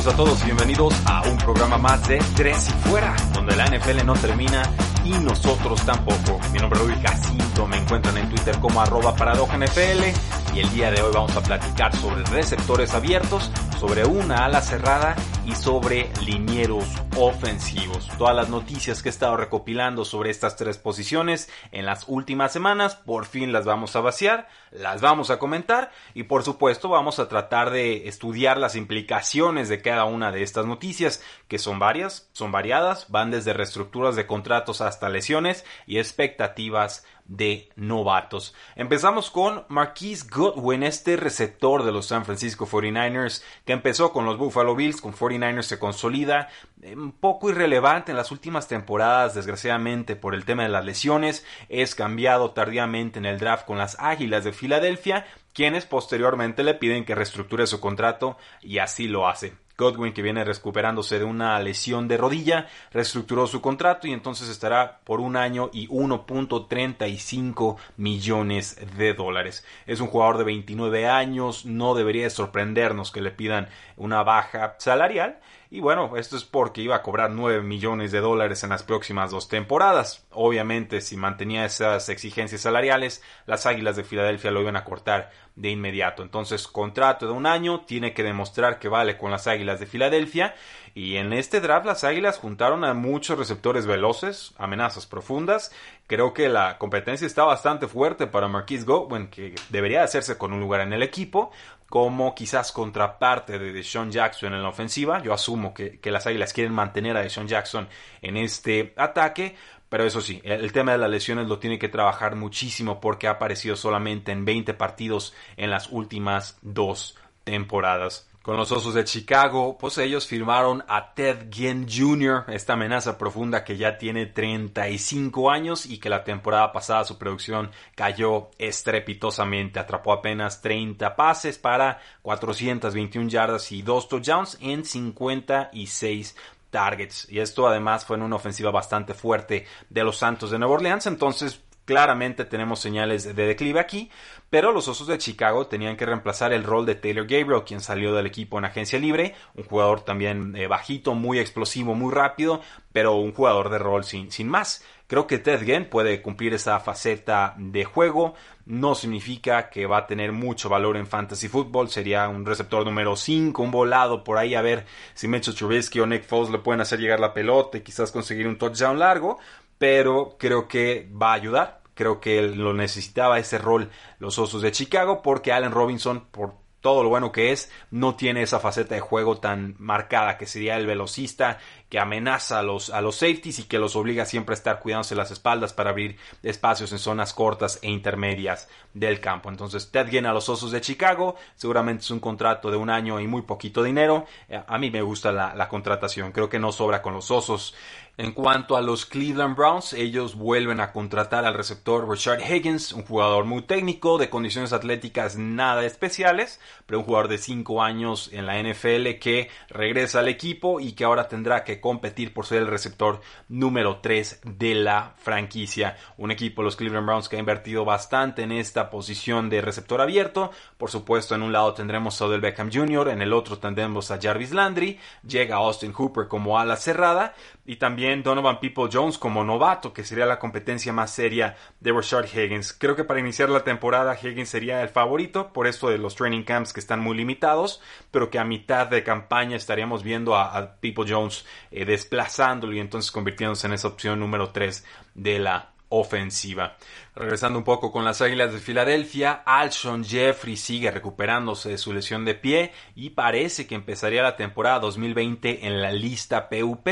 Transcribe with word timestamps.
Saludos 0.00 0.14
a 0.14 0.16
todos 0.16 0.42
y 0.42 0.44
bienvenidos 0.46 0.94
a 1.04 1.20
un 1.28 1.36
programa 1.36 1.76
más 1.76 2.08
de 2.08 2.16
Tres 2.34 2.70
y 2.70 2.88
Fuera, 2.88 3.14
donde 3.34 3.54
la 3.54 3.66
NFL 3.66 4.06
no 4.06 4.14
termina 4.14 4.62
y 5.04 5.10
nosotros 5.10 5.84
tampoco. 5.84 6.40
Mi 6.54 6.58
nombre 6.58 6.80
es 6.80 6.86
Luis 6.86 6.98
Jacinto, 7.02 7.66
me 7.66 7.76
encuentran 7.76 8.16
en 8.16 8.26
Twitter 8.30 8.58
como 8.60 8.80
arroba 8.80 9.12
NFL 9.12 10.39
y 10.54 10.60
el 10.60 10.70
día 10.72 10.90
de 10.90 11.00
hoy 11.02 11.12
vamos 11.12 11.36
a 11.36 11.42
platicar 11.42 11.94
sobre 11.94 12.24
receptores 12.24 12.94
abiertos, 12.94 13.50
sobre 13.78 14.04
una 14.04 14.44
ala 14.44 14.60
cerrada 14.60 15.14
y 15.44 15.54
sobre 15.54 16.10
linieros 16.24 16.84
ofensivos. 17.16 18.08
Todas 18.18 18.34
las 18.34 18.48
noticias 18.48 19.02
que 19.02 19.08
he 19.08 19.12
estado 19.12 19.36
recopilando 19.36 20.04
sobre 20.04 20.30
estas 20.30 20.56
tres 20.56 20.78
posiciones 20.78 21.50
en 21.72 21.86
las 21.86 22.04
últimas 22.08 22.52
semanas, 22.52 22.96
por 22.96 23.26
fin 23.26 23.52
las 23.52 23.64
vamos 23.64 23.94
a 23.94 24.00
vaciar, 24.00 24.48
las 24.70 25.00
vamos 25.00 25.30
a 25.30 25.38
comentar 25.38 25.92
y 26.14 26.24
por 26.24 26.42
supuesto 26.42 26.88
vamos 26.88 27.18
a 27.18 27.28
tratar 27.28 27.70
de 27.70 28.08
estudiar 28.08 28.58
las 28.58 28.76
implicaciones 28.76 29.68
de 29.68 29.80
cada 29.80 30.04
una 30.04 30.32
de 30.32 30.42
estas 30.42 30.66
noticias, 30.66 31.22
que 31.48 31.58
son 31.58 31.78
varias, 31.78 32.28
son 32.32 32.50
variadas, 32.50 33.06
van 33.10 33.30
desde 33.30 33.52
reestructuras 33.52 34.16
de 34.16 34.26
contratos 34.26 34.80
hasta 34.80 35.08
lesiones 35.08 35.64
y 35.86 35.98
expectativas 35.98 37.04
de 37.30 37.68
novatos. 37.76 38.54
Empezamos 38.74 39.30
con 39.30 39.64
Marquise 39.68 40.26
Goodwin, 40.28 40.82
este 40.82 41.16
receptor 41.16 41.84
de 41.84 41.92
los 41.92 42.06
San 42.06 42.24
Francisco 42.24 42.66
49ers, 42.66 43.42
que 43.64 43.72
empezó 43.72 44.12
con 44.12 44.26
los 44.26 44.36
Buffalo 44.36 44.74
Bills, 44.74 45.00
con 45.00 45.14
49ers 45.14 45.62
se 45.62 45.78
consolida, 45.78 46.48
eh, 46.82 46.96
un 46.96 47.12
poco 47.12 47.48
irrelevante 47.48 48.10
en 48.10 48.16
las 48.16 48.32
últimas 48.32 48.66
temporadas, 48.66 49.34
desgraciadamente 49.34 50.16
por 50.16 50.34
el 50.34 50.44
tema 50.44 50.64
de 50.64 50.70
las 50.70 50.84
lesiones, 50.84 51.46
es 51.68 51.94
cambiado 51.94 52.50
tardíamente 52.50 53.20
en 53.20 53.26
el 53.26 53.38
draft 53.38 53.64
con 53.64 53.78
las 53.78 53.96
Águilas 54.00 54.42
de 54.42 54.52
Filadelfia, 54.52 55.24
quienes 55.54 55.86
posteriormente 55.86 56.64
le 56.64 56.74
piden 56.74 57.04
que 57.04 57.14
reestructure 57.14 57.66
su 57.68 57.78
contrato 57.78 58.38
y 58.60 58.78
así 58.78 59.06
lo 59.06 59.28
hace. 59.28 59.52
Godwin, 59.80 60.12
que 60.12 60.22
viene 60.22 60.44
recuperándose 60.44 61.18
de 61.18 61.24
una 61.24 61.58
lesión 61.58 62.06
de 62.06 62.18
rodilla, 62.18 62.68
reestructuró 62.92 63.46
su 63.46 63.60
contrato 63.60 64.06
y 64.06 64.12
entonces 64.12 64.48
estará 64.48 65.00
por 65.04 65.20
un 65.20 65.36
año 65.36 65.70
y 65.72 65.88
1.35 65.88 67.76
millones 67.96 68.76
de 68.96 69.14
dólares. 69.14 69.64
Es 69.86 70.00
un 70.00 70.08
jugador 70.08 70.38
de 70.38 70.44
29 70.44 71.08
años, 71.08 71.64
no 71.64 71.94
debería 71.94 72.28
sorprendernos 72.30 73.10
que 73.10 73.22
le 73.22 73.30
pidan 73.30 73.68
una 73.96 74.22
baja 74.22 74.76
salarial 74.78 75.40
y 75.72 75.78
bueno, 75.78 76.16
esto 76.16 76.36
es 76.36 76.42
porque 76.42 76.82
iba 76.82 76.96
a 76.96 77.02
cobrar 77.02 77.30
9 77.30 77.62
millones 77.62 78.10
de 78.10 78.18
dólares 78.18 78.64
en 78.64 78.70
las 78.70 78.82
próximas 78.82 79.30
dos 79.30 79.48
temporadas. 79.48 80.26
Obviamente, 80.32 81.00
si 81.00 81.16
mantenía 81.16 81.64
esas 81.64 82.08
exigencias 82.08 82.62
salariales, 82.62 83.22
las 83.46 83.66
Águilas 83.66 83.94
de 83.94 84.02
Filadelfia 84.02 84.50
lo 84.50 84.62
iban 84.62 84.74
a 84.74 84.82
cortar 84.82 85.30
de 85.54 85.70
inmediato. 85.70 86.24
Entonces, 86.24 86.66
contrato 86.66 87.26
de 87.26 87.32
un 87.34 87.46
año, 87.46 87.82
tiene 87.82 88.14
que 88.14 88.24
demostrar 88.24 88.80
que 88.80 88.88
vale 88.88 89.16
con 89.16 89.30
las 89.30 89.46
Águilas 89.46 89.78
de 89.78 89.86
Filadelfia. 89.86 90.56
Y 90.94 91.16
en 91.16 91.32
este 91.32 91.60
draft 91.60 91.86
las 91.86 92.04
Águilas 92.04 92.38
juntaron 92.38 92.84
a 92.84 92.94
muchos 92.94 93.38
receptores 93.38 93.86
veloces, 93.86 94.54
amenazas 94.58 95.06
profundas. 95.06 95.72
Creo 96.06 96.34
que 96.34 96.48
la 96.48 96.78
competencia 96.78 97.26
está 97.26 97.44
bastante 97.44 97.86
fuerte 97.86 98.26
para 98.26 98.48
Marquise 98.48 98.84
Godwin, 98.84 99.28
que 99.28 99.54
debería 99.68 100.02
hacerse 100.02 100.36
con 100.36 100.52
un 100.52 100.60
lugar 100.60 100.80
en 100.80 100.92
el 100.92 101.02
equipo 101.02 101.52
como 101.90 102.36
quizás 102.36 102.70
contraparte 102.70 103.58
de 103.58 103.72
Deshaun 103.72 104.12
Jackson 104.12 104.54
en 104.54 104.62
la 104.62 104.68
ofensiva. 104.68 105.20
Yo 105.22 105.34
asumo 105.34 105.74
que, 105.74 105.98
las 106.04 106.26
Águilas 106.26 106.52
quieren 106.52 106.72
mantener 106.72 107.16
a 107.16 107.20
Deshaun 107.20 107.48
Jackson 107.48 107.88
en 108.22 108.36
este 108.36 108.94
ataque, 108.96 109.56
pero 109.88 110.04
eso 110.04 110.20
sí, 110.20 110.40
el, 110.44 110.72
tema 110.72 110.92
de 110.92 110.98
las 110.98 111.10
lesiones 111.10 111.48
lo 111.48 111.58
tiene 111.58 111.80
que 111.80 111.88
trabajar 111.88 112.36
muchísimo 112.36 113.00
porque 113.00 113.26
ha 113.26 113.32
aparecido 113.32 113.74
solamente 113.74 114.30
en 114.30 114.44
20 114.44 114.72
partidos 114.74 115.34
en 115.56 115.70
las 115.70 115.90
últimas 115.90 116.58
dos 116.62 117.18
temporadas. 117.42 118.29
Con 118.50 118.56
los 118.56 118.72
Osos 118.72 118.94
de 118.94 119.04
Chicago, 119.04 119.78
pues 119.78 119.96
ellos 119.98 120.26
firmaron 120.26 120.82
a 120.88 121.14
Ted 121.14 121.52
Ginn 121.52 121.86
Jr., 121.88 122.46
esta 122.48 122.72
amenaza 122.72 123.16
profunda 123.16 123.62
que 123.62 123.76
ya 123.76 123.96
tiene 123.96 124.26
35 124.26 125.52
años 125.52 125.86
y 125.86 125.98
que 125.98 126.10
la 126.10 126.24
temporada 126.24 126.72
pasada 126.72 127.04
su 127.04 127.16
producción 127.16 127.70
cayó 127.94 128.50
estrepitosamente. 128.58 129.78
Atrapó 129.78 130.12
apenas 130.12 130.60
30 130.62 131.14
pases 131.14 131.58
para 131.58 132.00
421 132.22 133.28
yardas 133.28 133.70
y 133.70 133.82
2 133.82 134.08
touchdowns 134.08 134.58
en 134.60 134.84
56 134.84 136.36
targets. 136.70 137.28
Y 137.30 137.38
esto 137.38 137.68
además 137.68 138.04
fue 138.04 138.16
en 138.16 138.24
una 138.24 138.34
ofensiva 138.34 138.72
bastante 138.72 139.14
fuerte 139.14 139.64
de 139.88 140.02
los 140.02 140.16
Santos 140.16 140.50
de 140.50 140.58
Nueva 140.58 140.74
Orleans. 140.74 141.06
Entonces, 141.06 141.60
claramente 141.84 142.44
tenemos 142.44 142.80
señales 142.80 143.24
de 143.24 143.46
declive 143.46 143.80
aquí, 143.80 144.10
pero 144.48 144.72
los 144.72 144.88
Osos 144.88 145.06
de 145.06 145.18
Chicago 145.18 145.66
tenían 145.66 145.96
que 145.96 146.06
reemplazar 146.06 146.52
el 146.52 146.64
rol 146.64 146.86
de 146.86 146.94
Taylor 146.94 147.26
Gabriel, 147.26 147.64
quien 147.64 147.80
salió 147.80 148.14
del 148.14 148.26
equipo 148.26 148.58
en 148.58 148.64
agencia 148.64 148.98
libre, 148.98 149.34
un 149.54 149.64
jugador 149.64 150.02
también 150.02 150.54
eh, 150.56 150.66
bajito, 150.66 151.14
muy 151.14 151.38
explosivo, 151.38 151.94
muy 151.94 152.12
rápido, 152.12 152.60
pero 152.92 153.14
un 153.14 153.32
jugador 153.32 153.70
de 153.70 153.78
rol 153.78 154.04
sin, 154.04 154.30
sin 154.30 154.48
más. 154.48 154.84
Creo 155.10 155.26
que 155.26 155.38
Ted 155.38 155.64
Ginn 155.64 155.86
puede 155.86 156.22
cumplir 156.22 156.54
esa 156.54 156.78
faceta 156.78 157.56
de 157.58 157.84
juego. 157.84 158.34
No 158.64 158.94
significa 158.94 159.68
que 159.68 159.84
va 159.86 159.98
a 159.98 160.06
tener 160.06 160.30
mucho 160.30 160.68
valor 160.68 160.96
en 160.96 161.08
fantasy 161.08 161.48
football. 161.48 161.88
Sería 161.88 162.28
un 162.28 162.46
receptor 162.46 162.84
número 162.84 163.16
5, 163.16 163.60
un 163.60 163.72
volado 163.72 164.22
por 164.22 164.38
ahí 164.38 164.54
a 164.54 164.62
ver 164.62 164.86
si 165.14 165.26
Mitchell 165.26 165.56
Trubisky 165.56 165.98
o 165.98 166.06
Nick 166.06 166.22
Foles 166.22 166.50
le 166.50 166.58
pueden 166.58 166.80
hacer 166.80 167.00
llegar 167.00 167.18
la 167.18 167.34
pelota 167.34 167.78
y 167.78 167.80
quizás 167.80 168.12
conseguir 168.12 168.46
un 168.46 168.56
touchdown 168.56 169.00
largo. 169.00 169.40
Pero 169.80 170.36
creo 170.38 170.68
que 170.68 171.08
va 171.10 171.30
a 171.30 171.36
ayudar. 171.36 171.80
Creo 171.94 172.20
que 172.20 172.42
lo 172.42 172.74
necesitaba 172.74 173.38
ese 173.38 173.56
rol 173.56 173.90
los 174.18 174.38
Osos 174.38 174.60
de 174.60 174.72
Chicago 174.72 175.22
porque 175.22 175.54
Allen 175.54 175.72
Robinson, 175.72 176.26
por 176.30 176.52
todo 176.82 177.02
lo 177.02 177.08
bueno 177.08 177.32
que 177.32 177.50
es, 177.50 177.72
no 177.90 178.14
tiene 178.14 178.42
esa 178.42 178.60
faceta 178.60 178.94
de 178.94 179.00
juego 179.00 179.38
tan 179.38 179.76
marcada 179.78 180.36
que 180.36 180.44
sería 180.44 180.76
el 180.76 180.86
velocista 180.86 181.58
que 181.90 181.98
amenaza 181.98 182.60
a 182.60 182.62
los, 182.62 182.88
a 182.88 183.00
los 183.00 183.16
safeties 183.16 183.58
y 183.58 183.64
que 183.64 183.78
los 183.78 183.96
obliga 183.96 184.24
siempre 184.24 184.54
a 184.54 184.56
estar 184.56 184.80
cuidándose 184.80 185.16
las 185.16 185.32
espaldas 185.32 185.72
para 185.72 185.90
abrir 185.90 186.16
espacios 186.42 186.92
en 186.92 186.98
zonas 186.98 187.34
cortas 187.34 187.80
e 187.82 187.90
intermedias 187.90 188.68
del 188.94 189.20
campo. 189.20 189.50
Entonces, 189.50 189.90
Ted 189.90 190.08
Ginn 190.08 190.26
a 190.26 190.32
los 190.32 190.48
Osos 190.48 190.70
de 190.70 190.80
Chicago, 190.80 191.34
seguramente 191.56 192.04
es 192.04 192.10
un 192.10 192.20
contrato 192.20 192.70
de 192.70 192.76
un 192.76 192.90
año 192.90 193.20
y 193.20 193.26
muy 193.26 193.42
poquito 193.42 193.82
dinero. 193.82 194.24
Eh, 194.48 194.62
a 194.66 194.78
mí 194.78 194.90
me 194.90 195.02
gusta 195.02 195.32
la, 195.32 195.54
la 195.54 195.68
contratación, 195.68 196.32
creo 196.32 196.48
que 196.48 196.60
no 196.60 196.70
sobra 196.70 197.02
con 197.02 197.12
los 197.12 197.30
Osos. 197.30 197.74
En 198.20 198.32
cuanto 198.32 198.76
a 198.76 198.82
los 198.82 199.06
Cleveland 199.06 199.56
Browns, 199.56 199.94
ellos 199.94 200.34
vuelven 200.34 200.80
a 200.80 200.92
contratar 200.92 201.46
al 201.46 201.54
receptor 201.54 202.06
Richard 202.06 202.42
Higgins, 202.42 202.92
un 202.92 203.04
jugador 203.04 203.46
muy 203.46 203.62
técnico, 203.62 204.18
de 204.18 204.28
condiciones 204.28 204.74
atléticas 204.74 205.38
nada 205.38 205.86
especiales, 205.86 206.60
pero 206.84 206.98
un 206.98 207.06
jugador 207.06 207.28
de 207.28 207.38
5 207.38 207.82
años 207.82 208.28
en 208.32 208.44
la 208.44 208.60
NFL 208.62 209.18
que 209.20 209.48
regresa 209.70 210.18
al 210.18 210.28
equipo 210.28 210.80
y 210.80 210.92
que 210.92 211.04
ahora 211.04 211.28
tendrá 211.28 211.64
que 211.64 211.79
competir 211.80 212.32
por 212.32 212.46
ser 212.46 212.58
el 212.58 212.66
receptor 212.66 213.20
número 213.48 213.98
3 214.00 214.40
de 214.44 214.74
la 214.74 215.14
franquicia. 215.18 215.96
Un 216.16 216.30
equipo, 216.30 216.62
los 216.62 216.76
Cleveland 216.76 217.06
Browns, 217.06 217.28
que 217.28 217.36
ha 217.36 217.40
invertido 217.40 217.84
bastante 217.84 218.42
en 218.42 218.52
esta 218.52 218.90
posición 218.90 219.50
de 219.50 219.60
receptor 219.60 220.00
abierto. 220.00 220.50
Por 220.78 220.90
supuesto, 220.90 221.34
en 221.34 221.42
un 221.42 221.52
lado 221.52 221.74
tendremos 221.74 222.20
a 222.20 222.26
Odell 222.26 222.40
Beckham 222.40 222.70
Jr., 222.72 223.08
en 223.08 223.22
el 223.22 223.32
otro 223.32 223.58
tendremos 223.58 224.10
a 224.10 224.20
Jarvis 224.20 224.52
Landry, 224.52 224.98
llega 225.26 225.56
Austin 225.56 225.92
Hooper 225.92 226.28
como 226.28 226.58
ala 226.58 226.76
cerrada 226.76 227.34
y 227.64 227.76
también 227.76 228.22
Donovan 228.22 228.58
People 228.60 228.88
Jones 228.92 229.18
como 229.18 229.44
novato, 229.44 229.92
que 229.92 230.04
sería 230.04 230.26
la 230.26 230.38
competencia 230.38 230.92
más 230.92 231.12
seria 231.12 231.56
de 231.78 231.92
Rashard 231.92 232.26
Higgins. 232.26 232.72
Creo 232.72 232.96
que 232.96 233.04
para 233.04 233.20
iniciar 233.20 233.48
la 233.48 233.64
temporada 233.64 234.18
Higgins 234.20 234.48
sería 234.48 234.82
el 234.82 234.88
favorito, 234.88 235.52
por 235.52 235.66
esto 235.66 235.88
de 235.88 235.98
los 235.98 236.14
training 236.14 236.42
camps 236.42 236.72
que 236.72 236.80
están 236.80 237.00
muy 237.00 237.16
limitados, 237.16 237.80
pero 238.10 238.30
que 238.30 238.38
a 238.38 238.44
mitad 238.44 238.86
de 238.88 239.04
campaña 239.04 239.56
estaríamos 239.56 240.02
viendo 240.02 240.34
a, 240.34 240.76
People 240.80 241.04
Jones 241.08 241.46
eh, 241.70 241.84
desplazándolo 241.84 242.72
y 242.74 242.80
entonces 242.80 243.10
convirtiéndose 243.10 243.66
en 243.66 243.74
esa 243.74 243.88
opción 243.88 244.20
número 244.20 244.50
3 244.50 244.84
de 245.14 245.38
la 245.38 245.70
ofensiva. 245.90 246.76
Regresando 247.14 247.58
un 247.58 247.64
poco 247.64 247.92
con 247.92 248.04
las 248.04 248.22
Águilas 248.22 248.52
de 248.52 248.60
Filadelfia, 248.60 249.42
Alshon 249.44 250.04
Jeffrey 250.04 250.56
sigue 250.56 250.90
recuperándose 250.90 251.68
de 251.68 251.78
su 251.78 251.92
lesión 251.92 252.24
de 252.24 252.34
pie 252.34 252.72
y 252.94 253.10
parece 253.10 253.66
que 253.66 253.74
empezaría 253.74 254.22
la 254.22 254.36
temporada 254.36 254.78
2020 254.78 255.66
en 255.66 255.82
la 255.82 255.90
lista 255.90 256.48
PUP 256.48 256.88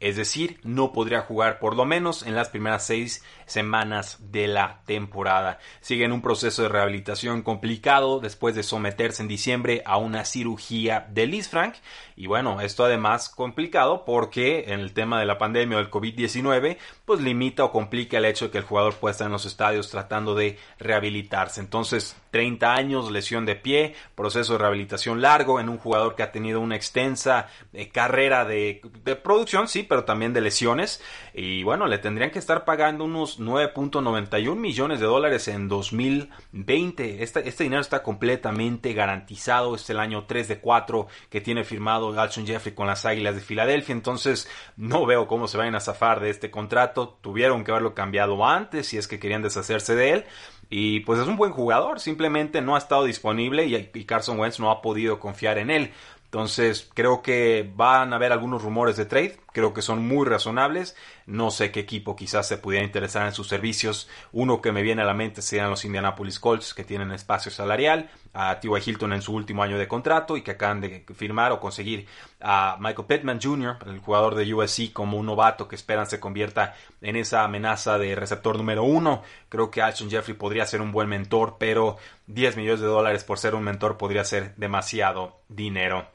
es 0.00 0.16
decir, 0.16 0.60
no 0.62 0.92
podría 0.92 1.22
jugar 1.22 1.58
por 1.58 1.74
lo 1.74 1.84
menos 1.84 2.22
en 2.22 2.34
las 2.34 2.48
primeras 2.48 2.86
seis 2.86 3.24
semanas 3.46 4.18
de 4.30 4.46
la 4.46 4.82
temporada. 4.86 5.58
Sigue 5.80 6.04
en 6.04 6.12
un 6.12 6.22
proceso 6.22 6.62
de 6.62 6.68
rehabilitación 6.68 7.42
complicado 7.42 8.20
después 8.20 8.54
de 8.54 8.62
someterse 8.62 9.22
en 9.22 9.28
diciembre 9.28 9.82
a 9.84 9.96
una 9.96 10.24
cirugía 10.24 11.06
de 11.10 11.26
Liz 11.26 11.48
Frank. 11.48 11.74
Y 12.14 12.26
bueno, 12.26 12.60
esto 12.60 12.84
además 12.84 13.28
complicado 13.28 14.04
porque 14.04 14.66
en 14.68 14.80
el 14.80 14.92
tema 14.92 15.18
de 15.18 15.26
la 15.26 15.38
pandemia 15.38 15.78
o 15.78 15.80
del 15.80 15.90
COVID-19, 15.90 16.78
pues 17.04 17.20
limita 17.20 17.64
o 17.64 17.72
complica 17.72 18.18
el 18.18 18.24
hecho 18.24 18.46
de 18.46 18.50
que 18.52 18.58
el 18.58 18.64
jugador 18.64 18.94
pueda 18.94 19.12
estar 19.12 19.26
en 19.26 19.32
los 19.32 19.46
estadios 19.46 19.90
tratando 19.90 20.34
de 20.34 20.58
rehabilitarse. 20.78 21.60
Entonces, 21.60 22.16
30 22.30 22.74
años, 22.74 23.10
lesión 23.10 23.46
de 23.46 23.56
pie, 23.56 23.94
proceso 24.14 24.54
de 24.54 24.58
rehabilitación 24.58 25.20
largo 25.20 25.60
en 25.60 25.68
un 25.68 25.78
jugador 25.78 26.14
que 26.14 26.22
ha 26.22 26.32
tenido 26.32 26.60
una 26.60 26.76
extensa 26.76 27.48
eh, 27.72 27.88
carrera 27.88 28.44
de, 28.44 28.80
producción, 29.22 29.68
sí, 29.68 29.82
pero 29.82 30.04
también 30.04 30.32
de 30.32 30.40
lesiones. 30.40 31.02
Y 31.34 31.62
bueno, 31.62 31.86
le 31.86 31.98
tendrían 31.98 32.30
que 32.30 32.38
estar 32.38 32.64
pagando 32.64 33.04
unos 33.04 33.40
9.91 33.40 34.56
millones 34.56 35.00
de 35.00 35.06
dólares 35.06 35.48
en 35.48 35.68
2020. 35.68 37.22
Este, 37.22 37.48
este 37.48 37.64
dinero 37.64 37.80
está 37.80 38.02
completamente 38.02 38.92
garantizado. 38.92 39.74
Es 39.74 39.88
el 39.90 39.98
año 39.98 40.24
3 40.24 40.48
de 40.48 40.60
4 40.60 41.06
que 41.30 41.40
tiene 41.40 41.64
firmado 41.64 42.18
Alshon 42.18 42.46
Jeffrey 42.46 42.74
con 42.74 42.86
las 42.86 43.04
Águilas 43.06 43.34
de 43.34 43.40
Filadelfia. 43.40 43.92
Entonces 43.92 44.48
no 44.76 45.06
veo 45.06 45.26
cómo 45.26 45.48
se 45.48 45.58
vayan 45.58 45.74
a 45.74 45.80
zafar 45.80 46.20
de 46.20 46.30
este 46.30 46.50
contrato. 46.50 47.18
Tuvieron 47.20 47.64
que 47.64 47.70
haberlo 47.70 47.94
cambiado 47.94 48.44
antes 48.44 48.86
si 48.86 48.98
es 48.98 49.08
que 49.08 49.18
querían 49.18 49.42
deshacerse 49.42 49.94
de 49.94 50.12
él. 50.12 50.24
Y 50.70 51.00
pues 51.00 51.20
es 51.20 51.26
un 51.26 51.36
buen 51.36 51.52
jugador, 51.52 51.98
simplemente 52.00 52.60
no 52.60 52.74
ha 52.74 52.78
estado 52.78 53.04
disponible 53.04 53.66
y, 53.66 53.74
y 53.94 54.04
Carson 54.04 54.38
Wentz 54.38 54.60
no 54.60 54.70
ha 54.70 54.82
podido 54.82 55.18
confiar 55.18 55.58
en 55.58 55.70
él. 55.70 55.92
Entonces 56.24 56.90
creo 56.92 57.22
que 57.22 57.70
van 57.74 58.12
a 58.12 58.16
haber 58.16 58.32
algunos 58.32 58.62
rumores 58.62 58.96
de 58.96 59.06
trade, 59.06 59.38
creo 59.58 59.74
que 59.74 59.82
son 59.82 60.06
muy 60.06 60.24
razonables. 60.24 60.94
No 61.26 61.50
sé 61.50 61.72
qué 61.72 61.80
equipo 61.80 62.14
quizás 62.14 62.46
se 62.46 62.58
pudiera 62.58 62.84
interesar 62.84 63.26
en 63.26 63.32
sus 63.32 63.48
servicios. 63.48 64.08
Uno 64.30 64.62
que 64.62 64.70
me 64.70 64.82
viene 64.82 65.02
a 65.02 65.04
la 65.04 65.14
mente 65.14 65.42
serían 65.42 65.68
los 65.68 65.84
Indianapolis 65.84 66.38
Colts, 66.38 66.74
que 66.74 66.84
tienen 66.84 67.10
espacio 67.10 67.50
salarial, 67.50 68.08
a 68.32 68.60
T.Y. 68.60 68.70
Hilton 68.86 69.12
en 69.14 69.20
su 69.20 69.34
último 69.34 69.64
año 69.64 69.76
de 69.76 69.88
contrato 69.88 70.36
y 70.36 70.42
que 70.42 70.52
acaban 70.52 70.80
de 70.80 71.04
firmar 71.12 71.50
o 71.50 71.58
conseguir 71.58 72.06
a 72.40 72.76
Michael 72.78 73.08
Pittman 73.08 73.40
Jr., 73.42 73.78
el 73.86 73.98
jugador 73.98 74.36
de 74.36 74.54
USC, 74.54 74.92
como 74.92 75.18
un 75.18 75.26
novato 75.26 75.66
que 75.66 75.74
esperan 75.74 76.06
se 76.06 76.20
convierta 76.20 76.76
en 77.02 77.16
esa 77.16 77.42
amenaza 77.42 77.98
de 77.98 78.14
receptor 78.14 78.56
número 78.56 78.84
uno. 78.84 79.24
Creo 79.48 79.72
que 79.72 79.82
Alshon 79.82 80.08
Jeffrey 80.08 80.36
podría 80.36 80.66
ser 80.66 80.80
un 80.80 80.92
buen 80.92 81.08
mentor, 81.08 81.56
pero 81.58 81.96
10 82.28 82.56
millones 82.56 82.80
de 82.80 82.86
dólares 82.86 83.24
por 83.24 83.40
ser 83.40 83.56
un 83.56 83.64
mentor 83.64 83.98
podría 83.98 84.22
ser 84.22 84.54
demasiado 84.54 85.40
dinero 85.48 86.06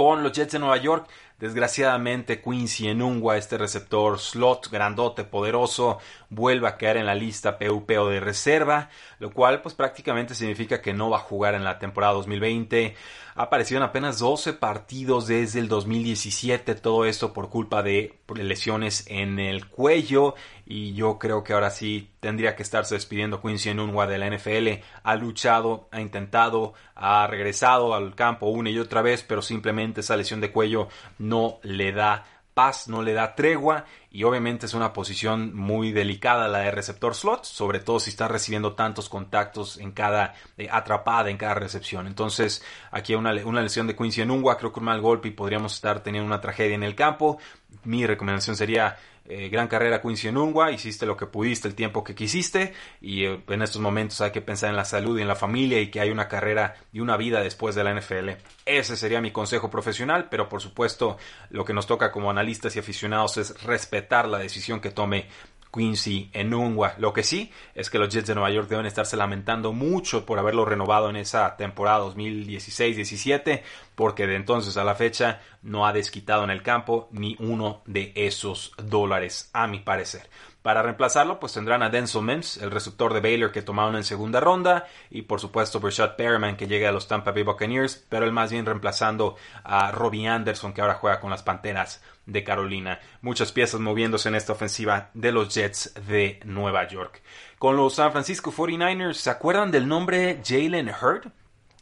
con 0.00 0.22
los 0.22 0.32
Jets 0.32 0.52
de 0.52 0.58
Nueva 0.58 0.78
York. 0.78 1.10
Desgraciadamente, 1.40 2.42
Quincy 2.42 2.88
Enungwa, 2.88 3.38
este 3.38 3.56
receptor 3.56 4.18
slot 4.18 4.70
grandote, 4.70 5.24
poderoso, 5.24 5.98
vuelve 6.28 6.68
a 6.68 6.76
caer 6.76 6.98
en 6.98 7.06
la 7.06 7.14
lista 7.14 7.58
PUP 7.58 7.90
o 7.98 8.08
de 8.10 8.20
reserva, 8.20 8.90
lo 9.18 9.30
cual 9.30 9.62
pues 9.62 9.74
prácticamente 9.74 10.34
significa 10.34 10.82
que 10.82 10.92
no 10.92 11.08
va 11.08 11.16
a 11.16 11.20
jugar 11.20 11.54
en 11.54 11.64
la 11.64 11.78
temporada 11.78 12.12
2020 12.12 12.94
ha 13.40 13.44
aparecido 13.44 13.78
en 13.78 13.84
apenas 13.84 14.18
12 14.18 14.52
partidos 14.54 15.26
desde 15.26 15.60
el 15.60 15.68
2017, 15.68 16.74
todo 16.74 17.06
esto 17.06 17.32
por 17.32 17.48
culpa 17.48 17.82
de 17.82 18.18
lesiones 18.34 19.04
en 19.08 19.38
el 19.38 19.66
cuello 19.66 20.34
y 20.66 20.92
yo 20.92 21.18
creo 21.18 21.42
que 21.42 21.52
ahora 21.52 21.70
sí 21.70 22.10
tendría 22.20 22.54
que 22.54 22.62
estarse 22.62 22.94
despidiendo 22.94 23.40
Quincy 23.40 23.70
Enunwa 23.70 24.06
de 24.06 24.18
la 24.18 24.28
NFL. 24.28 24.84
Ha 25.02 25.16
luchado, 25.16 25.88
ha 25.90 26.00
intentado, 26.02 26.74
ha 26.94 27.26
regresado 27.26 27.94
al 27.94 28.14
campo 28.14 28.46
una 28.48 28.68
y 28.70 28.78
otra 28.78 29.00
vez, 29.00 29.22
pero 29.22 29.42
simplemente 29.42 30.00
esa 30.00 30.16
lesión 30.16 30.40
de 30.40 30.52
cuello 30.52 30.88
no 31.18 31.29
le 31.62 31.92
da 31.92 32.24
paz, 32.54 32.88
no 32.88 33.02
le 33.02 33.12
da 33.12 33.34
tregua 33.34 33.84
y 34.10 34.24
obviamente 34.24 34.66
es 34.66 34.74
una 34.74 34.92
posición 34.92 35.54
muy 35.54 35.92
delicada 35.92 36.48
la 36.48 36.58
de 36.58 36.70
receptor 36.70 37.14
slot, 37.14 37.44
sobre 37.44 37.78
todo 37.80 38.00
si 38.00 38.10
está 38.10 38.28
recibiendo 38.28 38.74
tantos 38.74 39.08
contactos 39.08 39.78
en 39.78 39.92
cada 39.92 40.34
eh, 40.58 40.68
atrapada, 40.70 41.30
en 41.30 41.36
cada 41.36 41.54
recepción. 41.54 42.06
Entonces, 42.06 42.62
aquí 42.90 43.14
una, 43.14 43.32
una 43.44 43.62
lesión 43.62 43.86
de 43.86 43.96
Quincy 43.96 44.22
Enungua, 44.22 44.58
creo 44.58 44.72
que 44.72 44.80
un 44.80 44.86
mal 44.86 45.00
golpe 45.00 45.28
y 45.28 45.30
podríamos 45.30 45.74
estar 45.74 46.02
teniendo 46.02 46.26
una 46.26 46.40
tragedia 46.40 46.74
en 46.74 46.82
el 46.82 46.94
campo. 46.94 47.38
Mi 47.84 48.06
recomendación 48.06 48.56
sería 48.56 48.98
eh, 49.30 49.48
gran 49.48 49.68
carrera 49.68 50.02
Quincy 50.02 50.26
Enungua, 50.26 50.72
hiciste 50.72 51.06
lo 51.06 51.16
que 51.16 51.26
pudiste 51.26 51.68
el 51.68 51.76
tiempo 51.76 52.02
que 52.02 52.16
quisiste 52.16 52.72
y 53.00 53.26
eh, 53.26 53.40
en 53.46 53.62
estos 53.62 53.80
momentos 53.80 54.20
hay 54.20 54.32
que 54.32 54.40
pensar 54.40 54.70
en 54.70 54.76
la 54.76 54.84
salud 54.84 55.16
y 55.18 55.22
en 55.22 55.28
la 55.28 55.36
familia 55.36 55.80
y 55.80 55.88
que 55.88 56.00
hay 56.00 56.10
una 56.10 56.26
carrera 56.26 56.74
y 56.92 56.98
una 56.98 57.16
vida 57.16 57.40
después 57.40 57.76
de 57.76 57.84
la 57.84 57.94
NFL. 57.94 58.30
Ese 58.66 58.96
sería 58.96 59.20
mi 59.20 59.30
consejo 59.30 59.70
profesional, 59.70 60.26
pero 60.28 60.48
por 60.48 60.60
supuesto 60.60 61.16
lo 61.50 61.64
que 61.64 61.72
nos 61.72 61.86
toca 61.86 62.10
como 62.10 62.28
analistas 62.28 62.74
y 62.74 62.80
aficionados 62.80 63.36
es 63.36 63.62
respetar 63.62 64.26
la 64.26 64.38
decisión 64.38 64.80
que 64.80 64.90
tome 64.90 65.28
Quincy 65.72 66.30
Enungwa. 66.32 66.94
Lo 66.98 67.12
que 67.12 67.22
sí 67.22 67.50
es 67.74 67.90
que 67.90 67.98
los 67.98 68.12
Jets 68.12 68.28
de 68.28 68.34
Nueva 68.34 68.50
York 68.50 68.68
deben 68.68 68.86
estarse 68.86 69.16
lamentando 69.16 69.72
mucho 69.72 70.26
por 70.26 70.38
haberlo 70.38 70.64
renovado 70.64 71.10
en 71.10 71.16
esa 71.16 71.56
temporada 71.56 72.04
2016-17, 72.06 73.62
porque 74.00 74.26
de 74.26 74.34
entonces 74.34 74.78
a 74.78 74.84
la 74.84 74.94
fecha 74.94 75.42
no 75.60 75.86
ha 75.86 75.92
desquitado 75.92 76.42
en 76.42 76.48
el 76.48 76.62
campo 76.62 77.10
ni 77.12 77.36
uno 77.38 77.82
de 77.84 78.14
esos 78.14 78.72
dólares, 78.82 79.50
a 79.52 79.66
mi 79.66 79.80
parecer. 79.80 80.30
Para 80.62 80.80
reemplazarlo, 80.80 81.38
pues 81.38 81.52
tendrán 81.52 81.82
a 81.82 81.90
Denzel 81.90 82.22
Mims, 82.22 82.56
el 82.56 82.70
receptor 82.70 83.12
de 83.12 83.20
Baylor 83.20 83.52
que 83.52 83.60
tomaron 83.60 83.96
en 83.96 84.04
segunda 84.04 84.40
ronda, 84.40 84.86
y 85.10 85.20
por 85.20 85.38
supuesto 85.38 85.80
Brashad 85.80 86.16
Perriman 86.16 86.56
que 86.56 86.66
llega 86.66 86.88
a 86.88 86.92
los 86.92 87.08
Tampa 87.08 87.32
Bay 87.32 87.42
Buccaneers, 87.42 88.06
pero 88.08 88.24
él 88.24 88.32
más 88.32 88.50
bien 88.50 88.64
reemplazando 88.64 89.36
a 89.64 89.92
Robbie 89.92 90.28
Anderson 90.28 90.72
que 90.72 90.80
ahora 90.80 90.94
juega 90.94 91.20
con 91.20 91.28
las 91.28 91.42
Panteras 91.42 92.02
de 92.24 92.42
Carolina. 92.42 93.00
Muchas 93.20 93.52
piezas 93.52 93.80
moviéndose 93.80 94.30
en 94.30 94.34
esta 94.34 94.54
ofensiva 94.54 95.10
de 95.12 95.30
los 95.30 95.54
Jets 95.54 95.92
de 96.08 96.40
Nueva 96.46 96.88
York. 96.88 97.20
Con 97.58 97.76
los 97.76 97.96
San 97.96 98.12
Francisco 98.12 98.50
49ers, 98.50 99.12
¿se 99.12 99.28
acuerdan 99.28 99.70
del 99.70 99.86
nombre 99.86 100.40
Jalen 100.42 100.88
Hurd? 100.88 101.30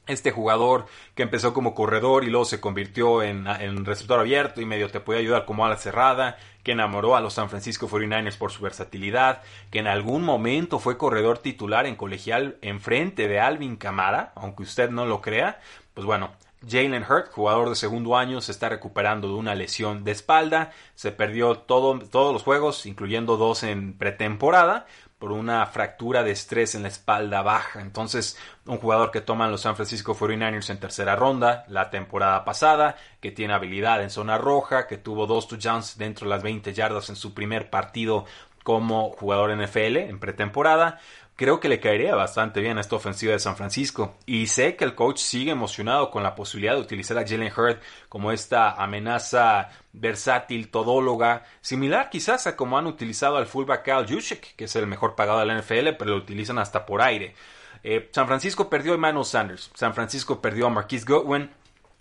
Este 0.09 0.31
jugador 0.33 0.87
que 1.15 1.23
empezó 1.23 1.55
como 1.55 1.75
corredor 1.75 2.25
y 2.25 2.31
luego 2.31 2.45
se 2.45 2.61
convirtió 2.61 3.23
en, 3.23 3.47
en, 3.47 3.85
receptor 3.85 4.19
abierto 4.19 4.61
y 4.61 4.67
medio 4.67 4.91
te 4.91 5.01
puede 5.01 5.21
ayudar 5.21 5.45
como 5.45 5.65
a 5.65 5.69
la 5.69 5.77
cerrada, 5.77 6.37
que 6.65 6.73
enamoró 6.73 7.15
a 7.15 7.21
los 7.21 7.35
San 7.35 7.49
Francisco 7.49 7.89
49ers 7.89 8.37
por 8.37 8.51
su 8.51 8.63
versatilidad, 8.63 9.43
que 9.71 9.79
en 9.79 9.87
algún 9.87 10.23
momento 10.23 10.79
fue 10.79 10.99
corredor 10.99 11.39
titular 11.39 11.87
en 11.87 11.97
colegial 11.97 12.57
en 12.63 12.81
frente 12.81 13.29
de 13.29 13.39
Alvin 13.39 13.77
Camara, 13.77 14.33
aunque 14.35 14.65
usted 14.65 14.91
no 14.91 15.07
lo 15.07 15.21
crea, 15.21 15.61
pues 15.95 16.07
bueno, 16.07 16.33
Jalen 16.67 17.05
Hurt, 17.09 17.31
jugador 17.31 17.69
de 17.69 17.77
segundo 17.77 18.17
año, 18.17 18.41
se 18.41 18.51
está 18.51 18.69
recuperando 18.69 19.29
de 19.29 19.35
una 19.35 19.55
lesión 19.55 20.03
de 20.03 20.11
espalda. 20.11 20.73
Se 20.95 21.13
perdió 21.13 21.57
todo, 21.59 21.99
todos 22.01 22.33
los 22.33 22.43
juegos, 22.43 22.85
incluyendo 22.87 23.37
dos 23.37 23.63
en 23.63 23.97
pretemporada, 23.97 24.87
por 25.19 25.33
una 25.33 25.67
fractura 25.67 26.23
de 26.23 26.31
estrés 26.31 26.75
en 26.75 26.83
la 26.83 26.89
espalda 26.89 27.43
baja. 27.43 27.81
Entonces, 27.81 28.39
un 28.67 28.79
jugador 28.79 29.11
que 29.11 29.21
toman 29.21 29.51
los 29.51 29.63
San 29.63 29.75
Francisco 29.75 30.15
49ers 30.15 30.71
en 30.71 30.79
tercera 30.79 31.17
ronda 31.17 31.65
la 31.69 31.91
temporada 31.91 32.45
pasada, 32.45 32.97
que 33.21 33.33
tiene 33.33 33.55
habilidad 33.55 34.03
en 34.03 34.11
zona 34.11 34.39
roja, 34.39 34.87
que 34.87 34.97
tuvo 34.97 35.27
dos 35.27 35.49
touchdowns 35.49 35.99
dentro 35.99 36.27
de 36.27 36.31
las 36.31 36.43
20 36.43 36.73
yardas 36.73 37.09
en 37.09 37.17
su 37.17 37.35
primer 37.35 37.69
partido 37.69 38.27
como 38.63 39.11
jugador 39.13 39.57
NFL 39.57 39.97
en 39.97 40.21
pretemporada 40.21 41.01
creo 41.39 41.61
que 41.61 41.69
le 41.69 41.79
caería 41.79 42.17
bastante 42.17 42.61
bien 42.61 42.79
a 42.79 42.81
esta 42.81 42.97
ofensiva 42.97 43.33
de 43.33 43.39
San 43.39 43.57
Francisco. 43.57 44.17
Y 44.27 44.49
sé 44.49 44.75
que 44.75 44.85
el 44.85 44.97
coach 44.97 45.19
sigue 45.19 45.53
emocionado 45.53 46.11
con 46.11 46.25
la 46.25 46.35
posibilidad 46.35 46.75
de 46.75 46.81
utilizar 46.81 47.17
a 47.17 47.25
Jalen 47.25 47.53
Hurd 47.57 47.79
como 48.09 48.33
esta 48.33 48.73
amenaza 48.73 49.71
versátil, 49.93 50.69
todóloga, 50.69 51.45
similar 51.61 52.11
quizás 52.11 52.49
a 52.49 52.57
como 52.57 52.77
han 52.77 52.89
utilizado 52.89 53.37
al 53.37 53.47
fullback 53.47 53.85
Kyle 53.85 54.07
Juszczyk, 54.09 54.57
que 54.57 54.65
es 54.65 54.75
el 54.75 54.89
mejor 54.89 55.15
pagado 55.15 55.39
de 55.39 55.47
la 55.47 55.57
NFL, 55.57 55.91
pero 55.97 56.11
lo 56.11 56.17
utilizan 56.17 56.59
hasta 56.59 56.85
por 56.85 57.01
aire. 57.03 57.37
Eh, 57.85 58.09
San 58.11 58.27
Francisco 58.27 58.69
perdió 58.69 58.91
a 58.91 58.95
Emmanuel 58.97 59.25
Sanders, 59.25 59.71
San 59.75 59.95
Francisco 59.95 60.43
perdió 60.43 60.67
a 60.67 60.71
Marquise 60.71 61.07
Goodwin, 61.07 61.51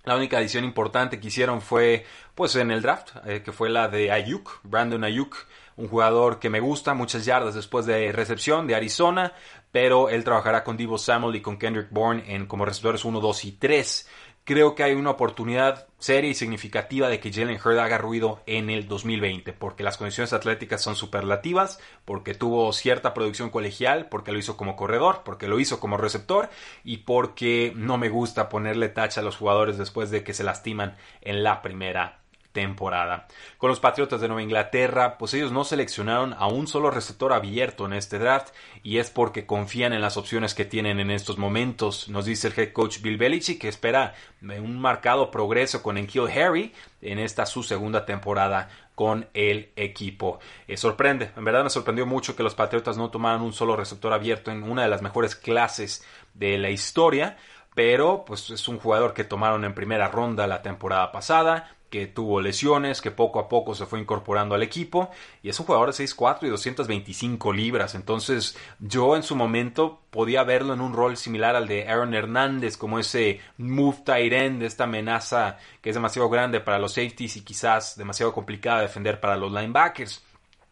la 0.03 0.15
única 0.15 0.37
adición 0.37 0.63
importante 0.63 1.19
que 1.19 1.27
hicieron 1.27 1.61
fue 1.61 2.05
pues 2.33 2.55
en 2.55 2.71
el 2.71 2.81
draft, 2.81 3.11
eh, 3.27 3.43
que 3.43 3.51
fue 3.51 3.69
la 3.69 3.87
de 3.87 4.11
Ayuk, 4.11 4.61
Brandon 4.63 5.03
Ayuk, 5.03 5.35
un 5.77 5.87
jugador 5.87 6.39
que 6.39 6.49
me 6.49 6.59
gusta, 6.59 6.93
muchas 6.93 7.23
yardas 7.25 7.55
después 7.55 7.85
de 7.85 8.11
recepción 8.11 8.67
de 8.67 8.75
Arizona, 8.75 9.33
pero 9.71 10.09
él 10.09 10.23
trabajará 10.23 10.63
con 10.63 10.75
Divo 10.75 10.97
Samuel 10.97 11.35
y 11.35 11.41
con 11.41 11.57
Kendrick 11.57 11.91
Bourne 11.91 12.23
en 12.27 12.47
como 12.47 12.65
receptores 12.65 13.05
1, 13.05 13.21
2 13.21 13.45
y 13.45 13.51
3. 13.53 14.09
Creo 14.43 14.75
que 14.75 14.83
hay 14.83 14.93
una 14.93 15.11
oportunidad 15.11 15.87
seria 15.99 16.29
y 16.29 16.33
significativa 16.33 17.09
de 17.09 17.19
que 17.19 17.33
Jalen 17.33 17.59
Hurd 17.63 17.79
haga 17.79 17.97
ruido 17.97 18.41
en 18.45 18.69
el 18.69 18.87
2020, 18.87 19.51
porque 19.51 19.83
las 19.83 19.97
condiciones 19.97 20.31
atléticas 20.31 20.81
son 20.81 20.95
superlativas, 20.95 21.79
porque 22.05 22.33
tuvo 22.33 22.71
cierta 22.71 23.13
producción 23.13 23.49
colegial, 23.49 24.07
porque 24.09 24.31
lo 24.31 24.39
hizo 24.39 24.55
como 24.55 24.77
corredor, 24.77 25.23
porque 25.25 25.49
lo 25.49 25.59
hizo 25.59 25.81
como 25.81 25.97
receptor 25.97 26.49
y 26.85 26.99
porque 26.99 27.73
no 27.75 27.97
me 27.97 28.07
gusta 28.07 28.47
ponerle 28.47 28.87
tacha 28.87 29.19
a 29.19 29.23
los 29.23 29.35
jugadores 29.35 29.77
después 29.77 30.11
de 30.11 30.23
que 30.23 30.33
se 30.33 30.45
lastiman 30.45 30.95
en 31.21 31.43
la 31.43 31.61
primera 31.61 32.21
temporada. 32.57 33.27
Con 33.59 33.69
los 33.69 33.79
Patriotas 33.79 34.19
de 34.19 34.27
Nueva 34.27 34.41
Inglaterra, 34.41 35.19
pues 35.19 35.35
ellos 35.35 35.51
no 35.51 35.63
seleccionaron 35.63 36.33
a 36.33 36.47
un 36.47 36.65
solo 36.65 36.89
receptor 36.89 37.31
abierto 37.31 37.85
en 37.85 37.93
este 37.93 38.17
draft 38.17 38.47
y 38.81 38.97
es 38.97 39.11
porque 39.11 39.45
confían 39.45 39.93
en 39.93 40.01
las 40.01 40.17
opciones 40.17 40.55
que 40.55 40.65
tienen 40.65 40.99
en 40.99 41.11
estos 41.11 41.37
momentos. 41.37 42.09
Nos 42.09 42.25
dice 42.25 42.47
el 42.47 42.57
head 42.57 42.73
coach 42.73 42.99
Bill 43.01 43.17
Belichick 43.17 43.61
que 43.61 43.67
espera 43.67 44.15
un 44.41 44.79
marcado 44.79 45.29
progreso 45.29 45.83
con 45.83 45.99
Enkil 45.99 46.29
Harry 46.31 46.73
en 47.03 47.19
esta 47.19 47.45
su 47.45 47.61
segunda 47.61 48.07
temporada 48.07 48.69
con 48.95 49.27
el 49.35 49.69
equipo. 49.75 50.39
Eh, 50.67 50.77
sorprende, 50.77 51.29
en 51.37 51.45
verdad 51.45 51.63
me 51.63 51.69
sorprendió 51.69 52.07
mucho 52.07 52.35
que 52.35 52.41
los 52.41 52.55
Patriotas 52.55 52.97
no 52.97 53.11
tomaran 53.11 53.43
un 53.43 53.53
solo 53.53 53.75
receptor 53.75 54.13
abierto 54.13 54.49
en 54.49 54.63
una 54.63 54.81
de 54.81 54.89
las 54.89 55.03
mejores 55.03 55.35
clases 55.35 56.03
de 56.33 56.57
la 56.57 56.71
historia, 56.71 57.37
pero 57.75 58.25
pues 58.25 58.49
es 58.49 58.67
un 58.67 58.79
jugador 58.79 59.13
que 59.13 59.23
tomaron 59.23 59.63
en 59.63 59.75
primera 59.75 60.07
ronda 60.07 60.47
la 60.47 60.63
temporada 60.63 61.11
pasada, 61.11 61.76
que 61.89 62.07
tuvo 62.07 62.41
lesiones, 62.41 63.01
que 63.01 63.11
poco 63.11 63.39
a 63.39 63.47
poco 63.47 63.75
se 63.75 63.85
fue 63.85 63.99
incorporando 63.99 64.55
al 64.55 64.63
equipo 64.63 65.09
y 65.41 65.49
es 65.49 65.59
un 65.59 65.65
jugador 65.65 65.93
de 65.93 66.03
6'4 66.03 66.43
y 66.43 66.49
225 66.49 67.53
libras. 67.53 67.95
Entonces 67.95 68.57
yo 68.79 69.15
en 69.15 69.23
su 69.23 69.35
momento 69.35 70.01
podía 70.09 70.43
verlo 70.43 70.73
en 70.73 70.81
un 70.81 70.93
rol 70.93 71.17
similar 71.17 71.55
al 71.55 71.67
de 71.67 71.87
Aaron 71.87 72.13
Hernández, 72.13 72.77
como 72.77 72.99
ese 72.99 73.39
move 73.57 73.97
tight 74.05 74.33
end, 74.33 74.63
esta 74.63 74.85
amenaza 74.85 75.57
que 75.81 75.89
es 75.89 75.95
demasiado 75.95 76.29
grande 76.29 76.59
para 76.59 76.79
los 76.79 76.93
safeties 76.93 77.37
y 77.37 77.41
quizás 77.41 77.97
demasiado 77.97 78.33
complicada 78.33 78.77
de 78.77 78.87
defender 78.87 79.19
para 79.19 79.37
los 79.37 79.51
linebackers 79.51 80.23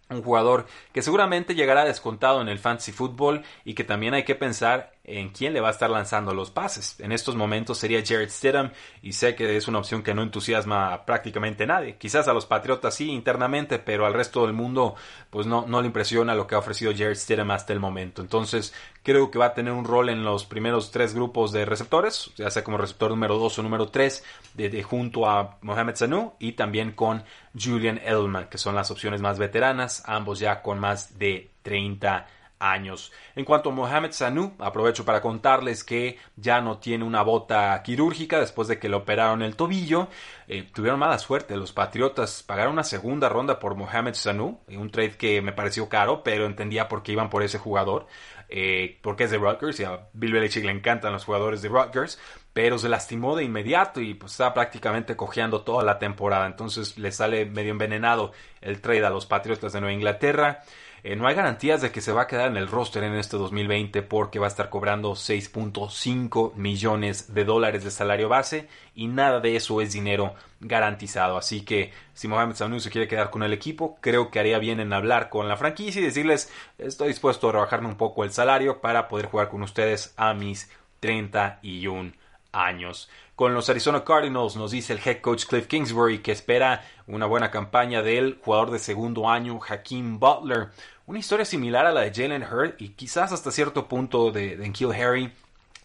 un 0.10 0.22
jugador 0.22 0.67
que 0.93 1.01
seguramente 1.01 1.55
llegará 1.55 1.84
descontado 1.84 2.41
en 2.41 2.48
el 2.48 2.60
fantasy 2.60 2.91
football 2.91 3.43
y 3.63 3.74
que 3.74 3.84
también 3.84 4.13
hay 4.13 4.24
que 4.24 4.36
pensar 4.36 4.95
en 5.07 5.29
quién 5.29 5.53
le 5.53 5.62
va 5.62 5.67
a 5.69 5.71
estar 5.71 5.89
lanzando 5.89 6.33
los 6.33 6.51
pases. 6.51 7.00
En 7.00 7.12
estos 7.12 7.35
momentos 7.35 7.77
sería 7.77 8.03
Jared 8.05 8.29
Stidham 8.29 8.71
y 9.01 9.13
sé 9.13 9.35
que 9.35 9.55
es 9.55 9.67
una 9.67 9.79
opción 9.79 10.01
que 10.01 10.13
no 10.13 10.24
entusiasma 10.24 10.93
a 10.93 11.05
prácticamente 11.05 11.67
nadie. 11.67 11.97
Quizás 11.97 12.27
a 12.27 12.33
los 12.33 12.45
Patriotas 12.45 12.95
sí 12.95 13.12
internamente, 13.12 13.77
pero 13.79 14.05
al 14.05 14.13
resto 14.13 14.41
del 14.45 14.53
mundo 14.53 14.95
pues 15.29 15.45
no, 15.45 15.65
no 15.67 15.81
le 15.81 15.88
impresiona 15.88 16.33
lo 16.33 16.47
que 16.47 16.55
ha 16.55 16.59
ofrecido 16.59 16.91
Jared 16.91 17.15
Stidham 17.15 17.51
hasta 17.51 17.74
el 17.74 17.79
momento. 17.79 18.21
Entonces 18.21 18.74
creo 19.03 19.29
que 19.29 19.38
va 19.38 19.47
a 19.47 19.53
tener 19.53 19.74
un 19.74 19.85
rol 19.85 20.09
en 20.09 20.24
los 20.24 20.45
primeros 20.45 20.89
tres 20.89 21.13
grupos 21.13 21.51
de 21.51 21.65
receptores, 21.65 22.31
ya 22.35 22.50
sea 22.50 22.63
como 22.63 22.77
receptor 22.77 23.12
número 23.12 23.38
2 23.38 23.59
o 23.59 23.63
número 23.63 23.89
3, 23.89 24.24
de, 24.55 24.83
junto 24.83 25.29
a 25.29 25.57
Mohamed 25.62 25.95
Sanu 25.95 26.33
y 26.39 26.53
también 26.53 26.91
con 26.91 27.24
Julian 27.57 28.00
Edelman, 28.00 28.50
que 28.50 28.57
son 28.57 28.75
las 28.75 28.89
opciones 28.89 29.21
más 29.21 29.38
veteranas, 29.38 30.03
ambos 30.07 30.39
ya 30.39 30.62
con 30.62 30.79
más 30.79 31.19
de 31.19 31.51
30 31.62 32.27
años. 32.59 33.12
En 33.35 33.45
cuanto 33.45 33.69
a 33.69 33.74
Mohamed 33.74 34.12
Sanu, 34.12 34.53
aprovecho 34.59 35.05
para 35.05 35.21
contarles 35.21 35.83
que 35.83 36.17
ya 36.35 36.62
no 36.62 36.77
tiene 36.77 37.03
una 37.03 37.21
bota 37.21 37.81
quirúrgica 37.83 38.39
después 38.39 38.67
de 38.67 38.79
que 38.79 38.89
le 38.89 38.95
operaron 38.95 39.41
el 39.41 39.55
tobillo. 39.55 40.07
Eh, 40.47 40.67
tuvieron 40.74 41.00
mala 41.00 41.19
suerte. 41.19 41.57
Los 41.57 41.74
Patriotas 41.74 42.43
pagaron 42.43 42.74
una 42.74 42.83
segunda 42.83 43.29
ronda 43.29 43.59
por 43.59 43.75
Mohamed 43.75 44.13
Sanu, 44.13 44.59
un 44.69 44.89
trade 44.89 45.17
que 45.17 45.41
me 45.41 45.53
pareció 45.53 45.89
caro, 45.89 46.24
pero 46.24 46.45
entendía 46.45 46.88
por 46.88 47.03
qué 47.03 47.13
iban 47.13 47.29
por 47.29 47.43
ese 47.43 47.57
jugador. 47.57 48.07
Eh, 48.47 49.00
porque 49.01 49.24
es 49.24 49.31
de 49.31 49.38
Rutgers 49.38 49.79
y 49.79 49.85
a 49.85 50.07
Bill 50.13 50.33
Belichick 50.33 50.63
le 50.63 50.71
encantan 50.71 51.13
los 51.13 51.25
jugadores 51.25 51.63
de 51.63 51.69
Rutgers, 51.69 52.19
pero 52.53 52.77
se 52.77 52.89
lastimó 52.89 53.35
de 53.35 53.43
inmediato 53.43 54.01
y 54.01 54.13
pues 54.13 54.33
estaba 54.33 54.53
prácticamente 54.53 55.15
cojeando 55.15 55.62
toda 55.62 55.83
la 55.83 55.97
temporada. 55.97 56.45
Entonces 56.45 56.97
le 56.97 57.12
sale 57.12 57.45
medio 57.45 57.71
envenenado 57.71 58.33
el 58.62 58.81
trade 58.81 59.05
a 59.05 59.09
los 59.09 59.25
Patriotas 59.25 59.74
de 59.74 59.81
Nueva 59.81 59.93
Inglaterra. 59.93 60.62
Eh, 61.07 61.15
no 61.15 61.27
hay 61.27 61.35
garantías 61.35 61.83
de 61.83 61.91
que 61.91 62.01
se 62.01 62.12
va 62.12 62.24
a 62.24 62.27
quedar 62.27 62.50
en 62.50 62.57
el 62.57 62.67
roster 62.67 63.03
en 63.03 63.13
este 63.13 63.38
2020 63.38 64.01
porque 64.01 64.39
va 64.39 64.47
a 64.47 64.50
estar 64.50 64.71
cobrando 64.71 65.12
6.5 65.12 66.55
millones 66.55 67.35
de 67.35 67.45
dólares 67.45 67.83
de 67.83 67.91
salario 67.91 68.27
base 68.27 68.67
y 68.95 69.05
nada 69.05 69.39
de 69.39 69.55
eso 69.55 69.81
es 69.81 69.93
dinero 69.93 70.33
garantizado. 70.62 71.38
Así 71.38 71.62
que 71.62 71.93
si 72.15 72.27
Mohamed 72.27 72.55
Sanu 72.55 72.79
se 72.79 72.89
quiere 72.89 73.07
quedar 73.07 73.29
con 73.29 73.43
el 73.43 73.53
equipo, 73.53 74.00
creo 74.01 74.31
que 74.31 74.39
haría 74.39 74.57
bien 74.57 74.79
en 74.79 74.93
hablar 74.93 75.29
con 75.29 75.47
la 75.47 75.57
franquicia 75.57 76.01
y 76.01 76.05
decirles 76.05 76.51
estoy 76.79 77.09
dispuesto 77.09 77.50
a 77.50 77.51
rebajarme 77.51 77.88
un 77.88 77.97
poco 77.97 78.24
el 78.24 78.31
salario 78.31 78.81
para 78.81 79.07
poder 79.07 79.27
jugar 79.27 79.50
con 79.50 79.62
ustedes 79.62 80.15
a 80.17 80.33
mis 80.33 80.71
31 81.01 82.13
años. 82.51 83.12
Con 83.36 83.54
los 83.54 83.70
Arizona 83.70 84.06
Cardinals 84.06 84.56
nos 84.56 84.72
dice 84.72 84.94
el 84.94 85.01
head 85.04 85.20
coach 85.20 85.46
Cliff 85.46 85.68
Kingsbury 85.68 86.20
que 86.20 86.32
espera 86.32 86.86
una 87.06 87.25
buena 87.25 87.51
campaña 87.51 88.01
del 88.01 88.39
jugador 88.42 88.72
de 88.72 88.80
segundo 88.80 89.30
año 89.30 89.60
Hakeem 89.62 90.20
Butler. 90.20 90.70
Una 91.06 91.20
historia 91.20 91.44
similar 91.44 91.86
a 91.86 91.92
la 91.92 92.00
de 92.00 92.13
Jalen 92.13 92.44
Hurd 92.44 92.75
y 92.77 92.89
quizás 92.89 93.34
hasta 93.34 93.51
cierto 93.51 93.89
punto 93.89 94.32
de, 94.32 94.56
de 94.56 94.72
Kill 94.72 94.94
Harry. 94.94 95.34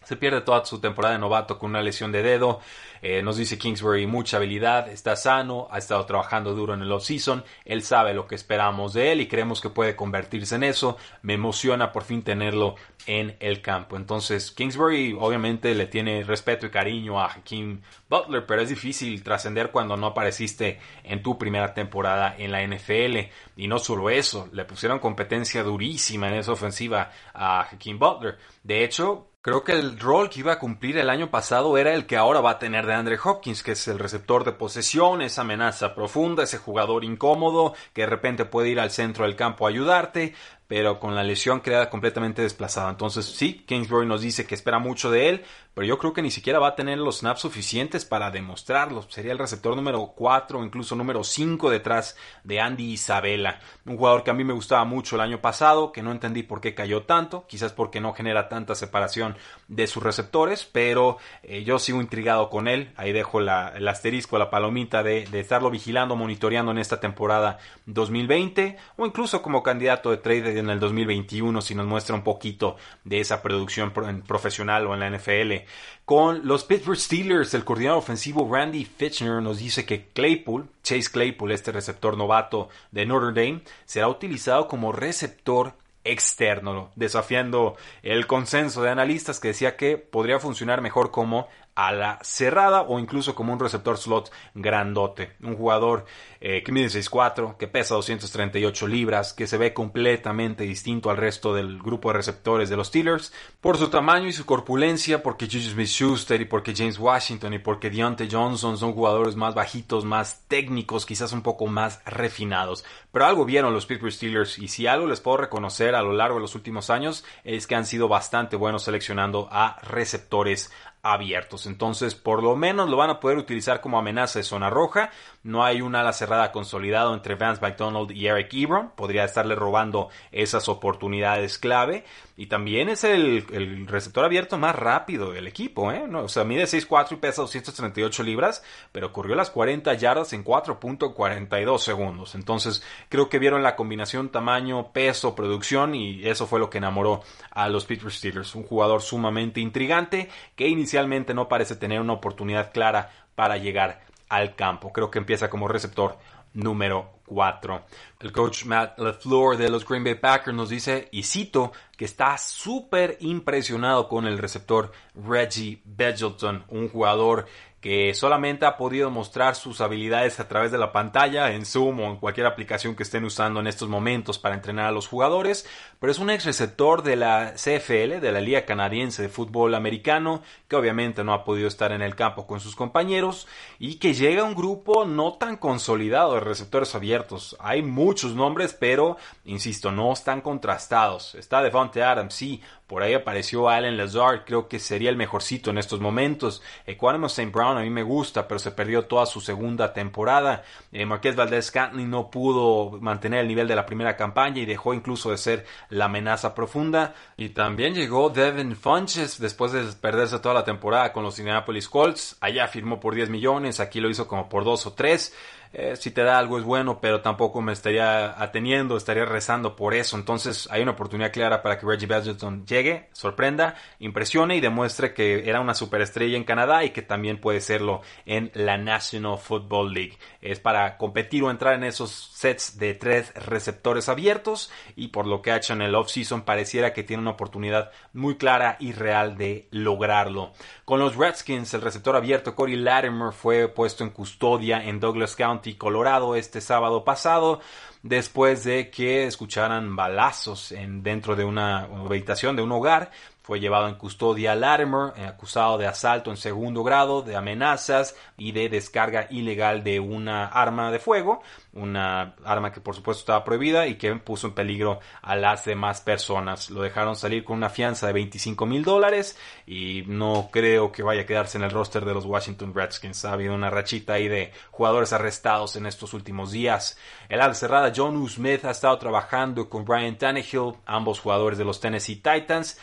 Se 0.03 0.15
pierde 0.15 0.41
toda 0.41 0.65
su 0.65 0.79
temporada 0.79 1.13
de 1.13 1.19
novato 1.19 1.59
con 1.59 1.69
una 1.69 1.81
lesión 1.81 2.11
de 2.11 2.23
dedo. 2.23 2.59
Eh, 3.03 3.21
nos 3.21 3.37
dice 3.37 3.57
Kingsbury 3.57 4.05
mucha 4.07 4.37
habilidad, 4.37 4.89
está 4.89 5.15
sano, 5.15 5.67
ha 5.71 5.77
estado 5.77 6.05
trabajando 6.05 6.53
duro 6.53 6.73
en 6.73 6.81
el 6.81 6.91
off-season. 6.91 7.43
Él 7.65 7.83
sabe 7.83 8.13
lo 8.13 8.27
que 8.27 8.35
esperamos 8.35 8.93
de 8.93 9.11
él 9.11 9.21
y 9.21 9.27
creemos 9.27 9.61
que 9.61 9.69
puede 9.69 9.95
convertirse 9.95 10.55
en 10.55 10.63
eso. 10.63 10.97
Me 11.21 11.33
emociona 11.33 11.91
por 11.91 12.03
fin 12.03 12.23
tenerlo 12.23 12.75
en 13.05 13.35
el 13.39 13.61
campo. 13.61 13.95
Entonces, 13.95 14.51
Kingsbury 14.51 15.15
obviamente 15.19 15.73
le 15.75 15.87
tiene 15.87 16.23
respeto 16.23 16.65
y 16.65 16.69
cariño 16.69 17.19
a 17.19 17.27
Hakeem 17.31 17.81
Butler, 18.09 18.45
pero 18.45 18.61
es 18.61 18.69
difícil 18.69 19.23
trascender 19.23 19.71
cuando 19.71 19.97
no 19.97 20.07
apareciste 20.07 20.79
en 21.03 21.23
tu 21.23 21.37
primera 21.37 21.73
temporada 21.73 22.35
en 22.37 22.51
la 22.51 22.63
NFL. 22.63 23.29
Y 23.55 23.67
no 23.67 23.79
solo 23.79 24.09
eso, 24.09 24.49
le 24.51 24.65
pusieron 24.65 24.99
competencia 24.99 25.63
durísima 25.63 26.27
en 26.27 26.35
esa 26.35 26.51
ofensiva 26.51 27.11
a 27.33 27.61
Hakeem 27.61 27.97
Butler. 27.97 28.37
De 28.63 28.83
hecho, 28.83 29.30
Creo 29.43 29.63
que 29.63 29.71
el 29.71 29.99
rol 29.99 30.29
que 30.29 30.41
iba 30.41 30.53
a 30.53 30.59
cumplir 30.59 30.99
el 30.99 31.09
año 31.09 31.31
pasado 31.31 31.75
era 31.75 31.95
el 31.95 32.05
que 32.05 32.15
ahora 32.15 32.41
va 32.41 32.51
a 32.51 32.59
tener 32.59 32.85
de 32.85 32.93
Andre 32.93 33.17
Hopkins, 33.23 33.63
que 33.63 33.71
es 33.71 33.87
el 33.87 33.97
receptor 33.97 34.43
de 34.43 34.51
posesión, 34.51 35.23
esa 35.23 35.41
amenaza 35.41 35.95
profunda, 35.95 36.43
ese 36.43 36.59
jugador 36.59 37.03
incómodo 37.03 37.73
que 37.91 38.01
de 38.01 38.07
repente 38.07 38.45
puede 38.45 38.69
ir 38.69 38.79
al 38.79 38.91
centro 38.91 39.25
del 39.25 39.35
campo 39.35 39.65
a 39.65 39.69
ayudarte, 39.71 40.35
pero 40.67 40.99
con 40.99 41.15
la 41.15 41.23
lesión 41.23 41.61
queda 41.61 41.89
completamente 41.89 42.43
desplazado. 42.43 42.91
Entonces 42.91 43.25
sí, 43.25 43.65
Kingsbury 43.65 44.05
nos 44.05 44.21
dice 44.21 44.45
que 44.45 44.53
espera 44.53 44.77
mucho 44.77 45.09
de 45.09 45.29
él, 45.29 45.43
pero 45.73 45.87
yo 45.87 45.97
creo 45.97 46.13
que 46.13 46.21
ni 46.21 46.31
siquiera 46.31 46.59
va 46.59 46.69
a 46.69 46.75
tener 46.75 46.97
los 46.97 47.19
snaps 47.19 47.41
suficientes 47.41 48.05
para 48.05 48.31
demostrarlo. 48.31 49.03
Sería 49.09 49.31
el 49.31 49.39
receptor 49.39 49.75
número 49.75 50.13
4 50.15 50.59
o 50.59 50.63
incluso 50.63 50.95
número 50.95 51.23
5 51.23 51.69
detrás 51.69 52.17
de 52.43 52.59
Andy 52.59 52.91
Isabella, 52.91 53.59
un 53.85 53.97
jugador 53.97 54.23
que 54.23 54.31
a 54.31 54.33
mí 54.33 54.43
me 54.43 54.53
gustaba 54.53 54.83
mucho 54.85 55.15
el 55.15 55.21
año 55.21 55.41
pasado, 55.41 55.91
que 55.91 56.01
no 56.01 56.11
entendí 56.11 56.43
por 56.43 56.61
qué 56.61 56.75
cayó 56.75 57.03
tanto, 57.03 57.45
quizás 57.47 57.71
porque 57.73 58.01
no 58.01 58.13
genera 58.13 58.49
tanta 58.49 58.75
separación 58.75 59.37
de 59.67 59.87
sus 59.87 60.03
receptores, 60.03 60.65
pero 60.71 61.17
eh, 61.43 61.63
yo 61.63 61.79
sigo 61.79 62.01
intrigado 62.01 62.49
con 62.49 62.67
él. 62.67 62.91
Ahí 62.97 63.13
dejo 63.13 63.39
la, 63.39 63.69
el 63.75 63.87
asterisco, 63.87 64.37
la 64.37 64.49
palomita 64.49 65.03
de, 65.03 65.25
de 65.25 65.39
estarlo 65.39 65.69
vigilando, 65.69 66.15
monitoreando 66.15 66.71
en 66.71 66.79
esta 66.79 66.99
temporada 66.99 67.59
2020 67.85 68.77
o 68.97 69.05
incluso 69.05 69.41
como 69.41 69.63
candidato 69.63 70.11
de 70.11 70.17
trade 70.17 70.59
en 70.59 70.69
el 70.69 70.79
2021 70.79 71.61
si 71.61 71.75
nos 71.75 71.85
muestra 71.85 72.15
un 72.15 72.23
poquito 72.23 72.75
de 73.03 73.19
esa 73.19 73.41
producción 73.41 73.91
profesional 73.91 74.87
o 74.87 74.93
en 74.93 74.99
la 74.99 75.09
NFL. 75.09 75.60
Con 76.05 76.47
los 76.47 76.63
Pittsburgh 76.63 76.97
Steelers, 76.97 77.53
el 77.53 77.63
coordinador 77.63 77.99
ofensivo 77.99 78.49
Randy 78.51 78.85
Fitchner 78.85 79.41
nos 79.41 79.59
dice 79.59 79.85
que 79.85 80.07
Claypool, 80.13 80.67
Chase 80.83 81.09
Claypool, 81.11 81.51
este 81.51 81.71
receptor 81.71 82.17
novato 82.17 82.69
de 82.91 83.05
Notre 83.05 83.33
Dame, 83.33 83.61
será 83.85 84.07
utilizado 84.07 84.67
como 84.67 84.91
receptor 84.91 85.73
externo, 86.03 86.91
desafiando 86.95 87.75
el 88.01 88.25
consenso 88.27 88.81
de 88.81 88.89
analistas 88.89 89.39
que 89.39 89.49
decía 89.49 89.77
que 89.77 89.97
podría 89.97 90.39
funcionar 90.39 90.81
mejor 90.81 91.11
como 91.11 91.47
a 91.75 91.91
la 91.91 92.19
cerrada 92.21 92.81
o 92.81 92.99
incluso 92.99 93.33
como 93.33 93.53
un 93.53 93.59
receptor 93.59 93.97
slot 93.97 94.31
grandote. 94.53 95.33
Un 95.41 95.55
jugador 95.55 96.05
eh, 96.39 96.63
que 96.63 96.71
mide 96.71 96.87
6'4, 96.87 97.57
que 97.57 97.67
pesa 97.67 97.95
238 97.95 98.87
libras, 98.87 99.33
que 99.33 99.47
se 99.47 99.57
ve 99.57 99.73
completamente 99.73 100.63
distinto 100.63 101.09
al 101.09 101.17
resto 101.17 101.53
del 101.53 101.79
grupo 101.79 102.09
de 102.09 102.17
receptores 102.17 102.69
de 102.69 102.77
los 102.77 102.87
Steelers 102.87 103.33
por 103.61 103.77
su 103.77 103.89
tamaño 103.89 104.27
y 104.27 104.33
su 104.33 104.45
corpulencia, 104.45 105.23
porque 105.23 105.45
Juju 105.45 105.69
Smith-Schuster 105.71 106.41
y 106.41 106.45
porque 106.45 106.75
James 106.75 106.99
Washington 106.99 107.53
y 107.53 107.59
porque 107.59 107.89
Deontay 107.89 108.29
Johnson 108.29 108.77
son 108.77 108.93
jugadores 108.93 109.35
más 109.35 109.53
bajitos, 109.53 110.03
más 110.03 110.43
técnicos, 110.47 111.05
quizás 111.05 111.31
un 111.31 111.41
poco 111.41 111.67
más 111.67 112.01
refinados. 112.05 112.83
Pero 113.11 113.25
algo 113.25 113.45
vieron 113.45 113.73
los 113.73 113.85
Pittsburgh 113.85 114.11
Steelers 114.11 114.59
y 114.59 114.67
si 114.67 114.87
algo 114.87 115.07
les 115.07 115.21
puedo 115.21 115.37
reconocer 115.37 115.95
a 115.95 116.01
lo 116.01 116.13
largo 116.13 116.35
de 116.35 116.41
los 116.41 116.55
últimos 116.55 116.89
años 116.89 117.23
es 117.43 117.67
que 117.67 117.75
han 117.75 117.85
sido 117.85 118.07
bastante 118.07 118.55
buenos 118.55 118.83
seleccionando 118.83 119.47
a 119.51 119.77
receptores 119.83 120.71
abiertos. 121.03 121.65
Entonces, 121.65 122.15
por 122.15 122.43
lo 122.43 122.55
menos 122.55 122.89
lo 122.89 122.97
van 122.97 123.09
a 123.09 123.19
poder 123.19 123.37
utilizar 123.37 123.81
como 123.81 123.97
amenaza 123.97 124.39
de 124.39 124.43
zona 124.43 124.69
roja. 124.69 125.09
No 125.43 125.63
hay 125.63 125.81
un 125.81 125.95
ala 125.95 126.13
cerrada 126.13 126.51
consolidado 126.51 127.13
entre 127.13 127.35
Vance 127.35 127.61
McDonald 127.61 128.11
y 128.11 128.27
Eric 128.27 128.53
Ebron. 128.53 128.91
Podría 128.91 129.23
estarle 129.23 129.55
robando 129.55 130.09
esas 130.31 130.69
oportunidades 130.69 131.57
clave. 131.57 132.05
Y 132.41 132.47
también 132.47 132.89
es 132.89 133.03
el, 133.03 133.85
receptor 133.85 134.25
abierto 134.25 134.57
más 134.57 134.75
rápido 134.75 135.31
del 135.31 135.45
equipo. 135.45 135.91
¿eh? 135.91 136.03
o 136.11 136.27
sea, 136.27 136.43
mide 136.43 136.63
6'4 136.63 137.11
y 137.11 137.15
pesa 137.17 137.43
238 137.43 138.23
libras, 138.23 138.63
pero 138.91 139.13
corrió 139.13 139.35
las 139.35 139.51
40 139.51 139.93
yardas 139.93 140.33
en 140.33 140.43
4.42 140.43 141.77
segundos. 141.77 142.33
Entonces, 142.33 142.81
creo 143.09 143.29
que 143.29 143.37
vieron 143.37 143.61
la 143.61 143.75
combinación 143.75 144.29
tamaño, 144.29 144.91
peso, 144.91 145.35
producción 145.35 145.93
y 145.93 146.27
eso 146.27 146.47
fue 146.47 146.57
lo 146.57 146.71
que 146.71 146.79
enamoró 146.79 147.21
a 147.51 147.69
los 147.69 147.85
Pittsburgh 147.85 148.11
Steelers. 148.11 148.55
Un 148.55 148.63
jugador 148.63 149.03
sumamente 149.03 149.59
intrigante 149.59 150.27
que 150.55 150.67
inicialmente 150.67 151.35
no 151.35 151.47
parece 151.47 151.75
tener 151.75 152.01
una 152.01 152.13
oportunidad 152.13 152.73
clara 152.73 153.11
para 153.35 153.57
llegar 153.57 154.01
al 154.29 154.55
campo. 154.55 154.91
Creo 154.91 155.11
que 155.11 155.19
empieza 155.19 155.47
como 155.51 155.67
receptor 155.67 156.17
número 156.53 157.21
4. 157.25 157.85
El 158.19 158.31
coach 158.31 158.65
Matt 158.65 158.99
LeFleur 158.99 159.57
de 159.57 159.69
los 159.69 159.87
Green 159.87 160.03
Bay 160.03 160.15
Packers 160.15 160.55
nos 160.55 160.69
dice, 160.69 161.07
y 161.11 161.23
cito, 161.23 161.71
que 161.97 162.05
está 162.05 162.37
súper 162.37 163.17
impresionado 163.21 164.07
con 164.07 164.25
el 164.25 164.37
receptor 164.37 164.91
Reggie 165.15 165.81
Bedgelton, 165.85 166.65
un 166.67 166.89
jugador 166.89 167.45
que 167.81 168.13
solamente 168.13 168.67
ha 168.67 168.77
podido 168.77 169.09
mostrar 169.09 169.55
sus 169.55 169.81
habilidades 169.81 170.39
a 170.39 170.47
través 170.47 170.71
de 170.71 170.77
la 170.77 170.91
pantalla, 170.91 171.51
en 171.51 171.65
Zoom 171.65 171.99
o 171.99 172.11
en 172.11 172.17
cualquier 172.17 172.45
aplicación 172.45 172.95
que 172.95 173.01
estén 173.01 173.25
usando 173.25 173.59
en 173.59 173.65
estos 173.65 173.89
momentos 173.89 174.37
para 174.37 174.53
entrenar 174.53 174.85
a 174.85 174.91
los 174.91 175.07
jugadores, 175.07 175.67
pero 175.99 176.11
es 176.11 176.19
un 176.19 176.29
ex 176.29 176.45
receptor 176.45 177.01
de 177.01 177.15
la 177.15 177.53
CFL, 177.55 178.19
de 178.21 178.31
la 178.31 178.39
Liga 178.39 178.65
Canadiense 178.65 179.23
de 179.23 179.29
Fútbol 179.29 179.73
Americano, 179.73 180.43
que 180.67 180.75
obviamente 180.75 181.23
no 181.23 181.33
ha 181.33 181.43
podido 181.43 181.67
estar 181.67 181.91
en 181.91 182.03
el 182.03 182.15
campo 182.15 182.45
con 182.45 182.59
sus 182.59 182.75
compañeros 182.75 183.47
y 183.79 183.95
que 183.95 184.13
llega 184.13 184.43
a 184.43 184.45
un 184.45 184.55
grupo 184.55 185.05
no 185.05 185.33
tan 185.33 185.57
consolidado 185.57 186.35
de 186.35 186.41
receptores 186.41 186.93
abiertos. 186.93 187.57
Hay 187.59 187.81
muchos 187.81 188.35
nombres, 188.35 188.77
pero, 188.79 189.17
insisto, 189.43 189.91
no 189.91 190.13
están 190.13 190.41
contrastados. 190.41 191.33
Está 191.33 191.63
Devontae 191.63 192.03
Adams, 192.03 192.35
sí, 192.35 192.61
por 192.91 193.03
ahí 193.03 193.13
apareció 193.13 193.69
Allen 193.69 193.95
Lazard, 193.95 194.43
creo 194.45 194.67
que 194.67 194.77
sería 194.77 195.09
el 195.09 195.15
mejorcito 195.15 195.69
en 195.69 195.77
estos 195.77 196.01
momentos. 196.01 196.61
Equanimo 196.85 197.27
St. 197.27 197.49
Brown 197.49 197.77
a 197.77 197.83
mí 197.83 197.89
me 197.89 198.03
gusta, 198.03 198.49
pero 198.49 198.59
se 198.59 198.71
perdió 198.71 199.05
toda 199.05 199.25
su 199.25 199.39
segunda 199.39 199.93
temporada. 199.93 200.65
Eh, 200.91 201.05
Marqués 201.05 201.37
Valdez 201.37 201.71
Cantley 201.71 202.03
no 202.03 202.29
pudo 202.29 202.99
mantener 202.99 203.39
el 203.39 203.47
nivel 203.47 203.69
de 203.69 203.77
la 203.77 203.85
primera 203.85 204.17
campaña 204.17 204.61
y 204.61 204.65
dejó 204.65 204.93
incluso 204.93 205.31
de 205.31 205.37
ser 205.37 205.65
la 205.87 206.05
amenaza 206.05 206.53
profunda. 206.53 207.15
Y 207.37 207.51
también 207.51 207.95
llegó 207.95 208.29
Devin 208.29 208.75
Funches 208.75 209.39
después 209.39 209.71
de 209.71 209.83
perderse 209.93 210.39
toda 210.39 210.55
la 210.55 210.65
temporada 210.65 211.13
con 211.13 211.23
los 211.23 211.39
Indianapolis 211.39 211.87
Colts. 211.87 212.35
Allá 212.41 212.67
firmó 212.67 212.99
por 212.99 213.15
10 213.15 213.29
millones, 213.29 213.79
aquí 213.79 214.01
lo 214.01 214.09
hizo 214.09 214.27
como 214.27 214.49
por 214.49 214.65
2 214.65 214.87
o 214.87 214.91
3. 214.91 215.33
Eh, 215.73 215.95
si 215.95 216.11
te 216.11 216.23
da 216.23 216.37
algo 216.37 216.57
es 216.57 216.65
bueno, 216.65 216.99
pero 216.99 217.21
tampoco 217.21 217.61
me 217.61 217.71
estaría 217.71 218.41
ateniendo, 218.41 218.97
estaría 218.97 219.25
rezando 219.25 219.75
por 219.75 219.93
eso. 219.93 220.17
Entonces 220.17 220.67
hay 220.71 220.81
una 220.81 220.91
oportunidad 220.91 221.31
clara 221.31 221.61
para 221.61 221.79
que 221.79 221.85
Reggie 221.85 222.07
Badgerton 222.07 222.65
llegue, 222.65 223.09
sorprenda, 223.13 223.75
impresione 223.99 224.57
y 224.57 224.61
demuestre 224.61 225.13
que 225.13 225.47
era 225.49 225.61
una 225.61 225.73
superestrella 225.73 226.35
en 226.35 226.43
Canadá 226.43 226.83
y 226.83 226.89
que 226.89 227.01
también 227.01 227.39
puede 227.39 227.61
serlo 227.61 228.01
en 228.25 228.51
la 228.53 228.77
National 228.77 229.37
Football 229.37 229.93
League. 229.93 230.17
Es 230.41 230.59
para 230.59 230.97
competir 230.97 231.43
o 231.43 231.51
entrar 231.51 231.75
en 231.75 231.85
esos 231.85 232.11
sets 232.11 232.77
de 232.77 232.93
tres 232.93 233.33
receptores 233.35 234.09
abiertos 234.09 234.71
y 234.95 235.09
por 235.09 235.25
lo 235.25 235.41
que 235.41 235.51
ha 235.51 235.57
hecho 235.57 235.73
en 235.73 235.81
el 235.81 235.95
offseason 235.95 236.41
pareciera 236.41 236.93
que 236.93 237.03
tiene 237.03 237.21
una 237.21 237.31
oportunidad 237.31 237.91
muy 238.13 238.35
clara 238.35 238.75
y 238.79 238.91
real 238.91 239.37
de 239.37 239.67
lograrlo. 239.71 240.51
Con 240.85 240.99
los 240.99 241.15
Redskins, 241.15 241.73
el 241.73 241.81
receptor 241.81 242.15
abierto 242.15 242.55
Corey 242.55 242.75
Latimer 242.75 243.31
fue 243.31 243.69
puesto 243.69 244.03
en 244.03 244.09
custodia 244.09 244.83
en 244.83 244.99
Douglas 244.99 245.35
County, 245.35 245.60
Colorado, 245.77 246.35
este 246.35 246.61
sábado 246.61 247.03
pasado, 247.03 247.59
después 248.03 248.63
de 248.63 248.89
que 248.89 249.25
escucharan 249.25 249.95
balazos 249.95 250.71
en, 250.71 251.03
dentro 251.03 251.35
de 251.35 251.45
una 251.45 251.83
habitación 251.83 252.55
de 252.55 252.61
un 252.61 252.71
hogar. 252.71 253.11
Fue 253.41 253.59
llevado 253.59 253.87
en 253.87 253.95
custodia 253.95 254.51
a 254.51 254.55
Latimer, 254.55 255.13
eh, 255.17 255.25
acusado 255.25 255.77
de 255.77 255.87
asalto 255.87 256.29
en 256.29 256.37
segundo 256.37 256.83
grado, 256.83 257.21
de 257.21 257.35
amenazas 257.35 258.15
y 258.37 258.51
de 258.51 258.69
descarga 258.69 259.27
ilegal 259.29 259.83
de 259.83 259.99
una 259.99 260.45
arma 260.45 260.91
de 260.91 260.99
fuego 260.99 261.41
una 261.73 262.35
arma 262.43 262.71
que 262.71 262.81
por 262.81 262.95
supuesto 262.95 263.21
estaba 263.21 263.43
prohibida 263.43 263.87
y 263.87 263.95
que 263.95 264.13
puso 264.15 264.47
en 264.47 264.53
peligro 264.53 264.99
a 265.21 265.35
las 265.35 265.65
demás 265.65 266.01
personas. 266.01 266.69
Lo 266.69 266.81
dejaron 266.81 267.15
salir 267.15 267.43
con 267.43 267.57
una 267.57 267.69
fianza 267.69 268.07
de 268.07 268.13
25 268.13 268.65
mil 268.65 268.83
dólares 268.83 269.37
y 269.65 270.03
no 270.07 270.49
creo 270.51 270.91
que 270.91 271.03
vaya 271.03 271.21
a 271.21 271.25
quedarse 271.25 271.57
en 271.57 271.63
el 271.63 271.71
roster 271.71 272.03
de 272.03 272.13
los 272.13 272.25
Washington 272.25 272.73
Redskins. 272.73 273.23
Ha 273.23 273.33
habido 273.33 273.55
una 273.55 273.69
rachita 273.69 274.13
ahí 274.13 274.27
de 274.27 274.51
jugadores 274.71 275.13
arrestados 275.13 275.75
en 275.77 275.85
estos 275.85 276.13
últimos 276.13 276.51
días. 276.51 276.97
El 277.29 277.39
al 277.39 277.55
cerrada 277.55 277.93
John 277.95 278.27
Smith 278.27 278.65
ha 278.65 278.71
estado 278.71 278.97
trabajando 278.97 279.69
con 279.69 279.85
Brian 279.85 280.17
Tannehill, 280.17 280.73
ambos 280.85 281.21
jugadores 281.21 281.57
de 281.57 281.65
los 281.65 281.79
Tennessee 281.79 282.17
Titans, 282.17 282.77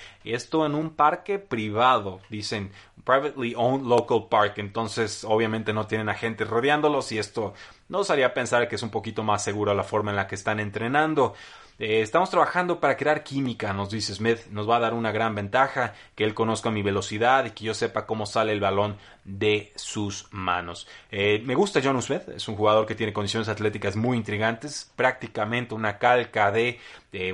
esto 0.48 0.64
en 0.64 0.74
un 0.74 0.96
parque 0.96 1.38
privado, 1.38 2.20
dicen 2.30 2.72
privately 3.04 3.52
owned 3.54 3.86
local 3.86 4.28
park, 4.30 4.56
entonces 4.56 5.22
obviamente 5.28 5.74
no 5.74 5.86
tienen 5.86 6.08
agentes 6.08 6.48
rodeándolos 6.48 7.12
y 7.12 7.18
esto 7.18 7.52
nos 7.90 8.08
haría 8.08 8.32
pensar 8.32 8.66
que 8.66 8.76
es 8.76 8.82
un 8.82 8.88
poquito 8.88 9.22
más 9.22 9.44
seguro 9.44 9.74
la 9.74 9.84
forma 9.84 10.10
en 10.10 10.16
la 10.16 10.26
que 10.26 10.36
están 10.36 10.58
entrenando. 10.58 11.34
Eh, 11.80 12.00
estamos 12.00 12.28
trabajando 12.28 12.80
para 12.80 12.96
crear 12.96 13.22
química, 13.22 13.72
nos 13.72 13.90
dice 13.90 14.12
Smith. 14.12 14.46
Nos 14.50 14.68
va 14.68 14.76
a 14.76 14.80
dar 14.80 14.94
una 14.94 15.12
gran 15.12 15.36
ventaja 15.36 15.94
que 16.16 16.24
él 16.24 16.34
conozca 16.34 16.72
mi 16.72 16.82
velocidad 16.82 17.44
y 17.44 17.50
que 17.52 17.64
yo 17.66 17.74
sepa 17.74 18.04
cómo 18.04 18.26
sale 18.26 18.52
el 18.52 18.58
balón 18.58 18.96
de 19.24 19.72
sus 19.76 20.26
manos. 20.32 20.88
Eh, 21.12 21.40
me 21.44 21.54
gusta 21.54 21.80
John 21.82 22.02
Smith, 22.02 22.28
es 22.34 22.48
un 22.48 22.56
jugador 22.56 22.84
que 22.84 22.96
tiene 22.96 23.12
condiciones 23.12 23.48
atléticas 23.48 23.94
muy 23.94 24.16
intrigantes, 24.16 24.90
prácticamente 24.96 25.74
una 25.74 25.98
calca 25.98 26.50
de, 26.50 26.80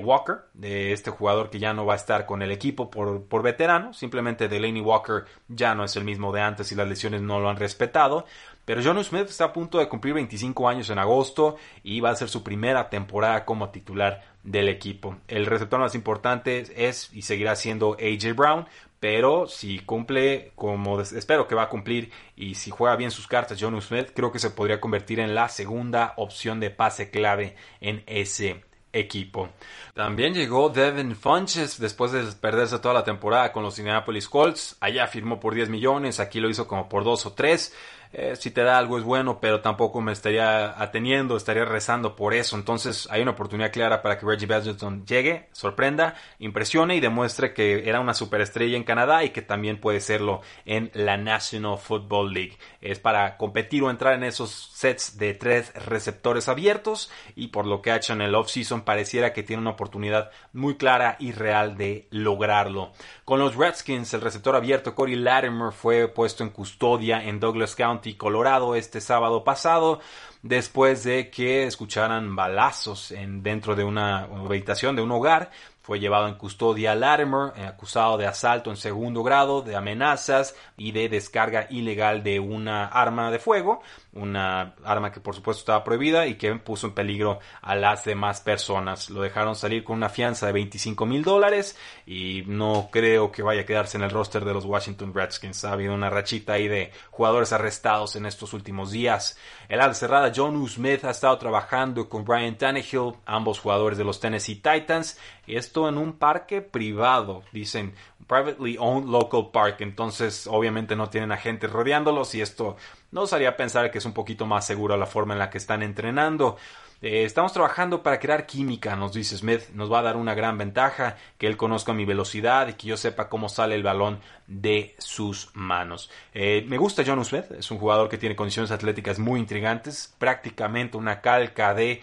Walker, 0.03 0.41
de 0.53 0.93
este 0.93 1.11
jugador 1.11 1.49
que 1.49 1.59
ya 1.59 1.73
no 1.73 1.87
va 1.87 1.95
a 1.95 1.97
estar 1.97 2.27
con 2.27 2.43
el 2.43 2.51
equipo 2.51 2.91
por, 2.91 3.25
por 3.25 3.43
veterano. 3.43 3.95
Simplemente 3.95 4.49
Delaney 4.49 4.83
Walker 4.83 5.25
ya 5.49 5.75
no 5.75 5.85
es 5.85 5.97
el 5.97 6.05
mismo 6.05 6.33
de 6.33 6.43
antes 6.43 6.71
y 6.71 6.75
las 6.75 6.87
lesiones 6.87 7.23
no 7.23 7.41
lo 7.41 7.49
han 7.49 7.57
respetado. 7.57 8.27
Pero 8.65 8.81
John 8.83 9.03
Smith 9.05 9.29
está 9.29 9.47
a 9.47 9.53
punto 9.53 9.79
de 9.79 9.89
cumplir 9.89 10.15
25 10.15 10.69
años 10.69 10.91
en 10.91 10.99
agosto 10.99 11.57
y 11.83 12.01
va 12.01 12.11
a 12.11 12.17
ser 12.17 12.29
su 12.29 12.43
primera 12.43 12.89
temporada 12.89 13.45
como 13.45 13.71
titular 13.71 14.23
del 14.43 14.69
equipo. 14.69 15.17
El 15.29 15.47
receptor 15.47 15.81
más 15.81 15.95
importante 15.95 16.65
es 16.77 17.11
y 17.13 17.23
seguirá 17.23 17.57
siendo 17.57 17.97
AJ 18.01 18.35
Brown, 18.35 18.67
pero 19.01 19.47
si 19.47 19.81
cumple 19.81 20.53
como 20.55 21.01
espero 21.01 21.47
que 21.47 21.55
va 21.55 21.65
a 21.65 21.69
cumplir 21.69 22.11
y 22.37 22.55
si 22.55 22.71
juega 22.71 22.97
bien 22.97 23.11
sus 23.11 23.27
cartas 23.27 23.59
John 23.61 23.81
Smith, 23.83 24.13
creo 24.15 24.33
que 24.33 24.39
se 24.39 24.51
podría 24.51 24.81
convertir 24.81 25.21
en 25.21 25.35
la 25.35 25.49
segunda 25.49 26.15
opción 26.17 26.59
de 26.61 26.71
pase 26.71 27.11
clave 27.11 27.57
en 27.81 28.03
ese 28.07 28.63
equipo. 28.95 29.51
También 29.95 30.33
llegó 30.35 30.71
Devin 30.71 31.15
Funches 31.17 31.79
después 31.79 32.13
de 32.13 32.23
perderse 32.41 32.79
toda 32.79 32.95
la 32.95 33.05
temporada 33.05 33.53
con 33.53 33.63
los 33.63 33.79
Indianapolis 33.79 34.29
Colts. 34.29 34.77
Allá 34.81 35.07
firmó 35.07 35.39
por 35.39 35.55
10 35.55 35.69
millones, 35.69 36.21
aquí 36.21 36.41
lo 36.41 36.49
hizo 36.49 36.67
como 36.67 36.89
por 36.89 37.05
2 37.05 37.27
o 37.27 37.33
3. 37.33 37.75
Eh, 38.17 38.37
si 38.37 38.53
te 38.53 38.63
da 38.63 38.79
algo 38.79 38.97
es 38.97 39.03
bueno, 39.03 39.41
pero 39.41 39.61
tampoco 39.61 40.01
me 40.01 40.13
estaría 40.13 40.81
ateniendo, 40.81 41.37
estaría 41.37 41.65
rezando 41.65 42.15
por 42.15 42.33
eso. 42.33 42.57
Entonces 42.57 43.09
hay 43.11 43.23
una 43.23 43.33
oportunidad 43.33 43.73
clara 43.73 44.03
para 44.03 44.17
que 44.17 44.25
Reggie 44.25 44.47
Badgerton 44.47 45.05
llegue, 45.05 45.49
sorprenda, 45.51 46.15
impresione 46.39 46.95
y 46.95 47.01
demuestre 47.01 47.53
que 47.53 47.89
era 47.89 47.99
una 47.99 48.15
superestrella 48.15 48.77
en 48.77 48.85
Canadá 48.85 49.25
y 49.25 49.31
que 49.31 49.43
también 49.43 49.81
puede 49.81 49.99
serlo 49.99 50.43
en 50.65 50.93
la 50.95 51.17
National 51.17 51.77
Football 51.77 52.33
League. 52.33 52.57
Es 52.81 53.01
para 53.01 53.37
competir 53.37 53.83
o 53.83 53.91
entrar 53.91 54.15
en 54.15 54.23
esos 54.23 54.71
sets 54.73 55.19
de 55.19 55.35
tres 55.35 55.75
receptores 55.75 56.49
abiertos 56.49 57.11
y 57.35 57.49
por 57.49 57.67
lo 57.67 57.83
que 57.83 57.91
ha 57.91 57.97
hecho 57.97 58.13
en 58.13 58.21
el 58.21 58.37
offseason 58.37 58.83
pareciera 58.83 59.33
que 59.33 59.43
tiene 59.43 59.63
una 59.63 59.73
oportunidad 59.73 60.31
muy 60.53 60.77
clara 60.77 61.17
y 61.19 61.33
real 61.33 61.77
de 61.77 62.07
lograrlo. 62.11 62.93
Con 63.25 63.41
los 63.41 63.57
Redskins, 63.57 64.15
el 64.15 64.21
receptor 64.21 64.55
abierto 64.55 64.95
Corey 64.95 65.17
Latimer 65.17 65.73
fue 65.73 66.07
puesto 66.07 66.45
en 66.45 66.51
custodia 66.51 67.25
en 67.25 67.41
Douglas 67.41 67.75
County 67.75 68.04
Colorado, 68.13 68.75
este 68.75 69.01
sábado 69.01 69.43
pasado, 69.43 70.01
después 70.43 71.03
de 71.05 71.31
que 71.31 71.65
escucharan 71.65 72.37
balazos 72.37 73.11
en, 73.11 73.43
dentro 73.43 73.75
de 73.75 73.85
una 73.85 74.25
habitación 74.25 74.95
de 74.95 75.01
un 75.03 75.11
hogar. 75.11 75.51
Fue 75.85 76.01
llevado 76.01 76.29
en 76.29 76.37
custodia 76.37 76.93
a 76.93 76.95
Latimer, 76.95 77.53
eh, 77.57 77.67
acusado 77.67 78.17
de 78.17 78.27
asalto 78.27 78.71
en 78.71 78.79
segundo 78.79 79.23
grado, 79.23 79.61
de 79.61 79.77
amenazas 79.77 80.57
y 80.79 80.93
de 80.93 81.11
descarga 81.11 81.67
ilegal 81.69 82.23
de 82.23 82.41
una 82.41 82.87
arma 82.87 83.31
de 83.31 83.39
fuego 83.39 83.83
una 84.15 84.75
arma 84.85 85.11
que 85.11 85.21
por 85.21 85.35
supuesto 85.35 85.61
estaba 85.61 85.85
prohibida 85.85 86.27
y 86.27 86.37
que 86.37 86.55
puso 86.57 86.87
en 86.87 86.95
peligro 86.95 87.41
a 87.61 87.75
las 87.75 88.05
demás 88.05 88.41
personas. 88.41 89.11
Lo 89.11 89.21
dejaron 89.23 89.57
salir 89.57 89.83
con 89.83 89.97
una 89.97 90.09
fianza 90.09 90.47
de 90.47 90.53
25 90.53 91.05
mil 91.07 91.25
dólares 91.25 91.77
y 92.07 92.45
no 92.47 92.89
creo 92.93 93.33
que 93.33 93.43
vaya 93.43 93.63
a 93.63 93.67
quedarse 93.67 93.97
en 93.97 94.05
el 94.05 94.11
roster 94.11 94.45
de 94.45 94.55
los 94.55 94.65
Washington 94.65 95.13
Redskins. 95.13 95.65
Ha 95.65 95.73
habido 95.73 95.95
una 95.95 96.11
rachita 96.11 96.55
ahí 96.55 96.69
de 96.69 96.93
jugadores 97.11 97.53
arrestados 97.53 98.15
en 98.17 98.27
estos 98.27 98.53
últimos 98.53 98.93
días. 98.93 99.37
El 99.69 99.81
al 99.81 99.95
cerrada 99.95 100.33
John 100.35 100.67
Smith 100.69 101.05
ha 101.05 101.11
estado 101.11 101.37
trabajando 101.39 102.09
con 102.09 102.25
Brian 102.25 102.57
Tannehill, 102.57 103.15
ambos 103.27 103.59
jugadores 103.59 103.99
de 103.99 104.05
los 104.05 104.21
Tennessee 104.21 104.57
Titans, 104.57 105.19
esto 105.47 105.89
en 105.89 105.99
un 105.99 106.15
parque 106.15 106.63
privado, 106.63 107.43
dicen 107.53 107.95
privately 108.27 108.77
owned 108.79 109.09
local 109.09 109.51
park, 109.53 109.81
entonces 109.81 110.47
obviamente 110.47 110.97
no 110.97 111.11
tienen 111.11 111.33
agentes 111.33 111.71
rodeándolos 111.71 112.35
y 112.35 112.41
esto 112.41 112.77
nos 113.11 113.33
haría 113.33 113.57
pensar 113.57 113.91
que 113.91 113.99
es 113.99 114.05
un 114.05 114.15
poquito 114.15 114.47
más 114.47 114.67
seguro 114.67 114.97
la 114.97 115.07
forma 115.07 115.35
en 115.35 115.39
la 115.39 115.51
que 115.51 115.59
están 115.59 115.83
entrenando. 115.83 116.57
Eh, 117.05 117.25
estamos 117.25 117.53
trabajando 117.53 118.03
para 118.03 118.19
crear 118.19 118.47
química, 118.47 118.97
nos 118.97 119.13
dice 119.13 119.37
Smith. 119.37 119.69
Nos 119.75 119.93
va 119.93 119.99
a 119.99 120.03
dar 120.03 120.17
una 120.17 120.33
gran 120.33 120.57
ventaja 120.57 121.19
que 121.37 121.47
él 121.47 121.59
conozca 121.59 121.93
mi 121.93 122.07
velocidad 122.07 122.67
y 122.67 122.73
que 122.73 122.87
yo 122.87 122.97
sepa 122.97 123.29
cómo 123.29 123.51
sale 123.51 123.75
el 123.75 123.83
balón 123.83 124.21
de 124.47 124.95
sus 124.97 125.51
manos. 125.53 126.11
Eh, 126.33 126.65
me 126.67 126.79
gusta 126.79 127.03
John 127.07 127.23
Smith, 127.23 127.51
es 127.59 127.71
un 127.71 127.77
jugador 127.77 128.09
que 128.09 128.17
tiene 128.17 128.35
condiciones 128.35 128.71
atléticas 128.71 129.19
muy 129.19 129.39
intrigantes, 129.39 130.15
prácticamente 130.17 130.97
una 130.97 131.21
calca 131.21 131.75
de, 131.75 132.01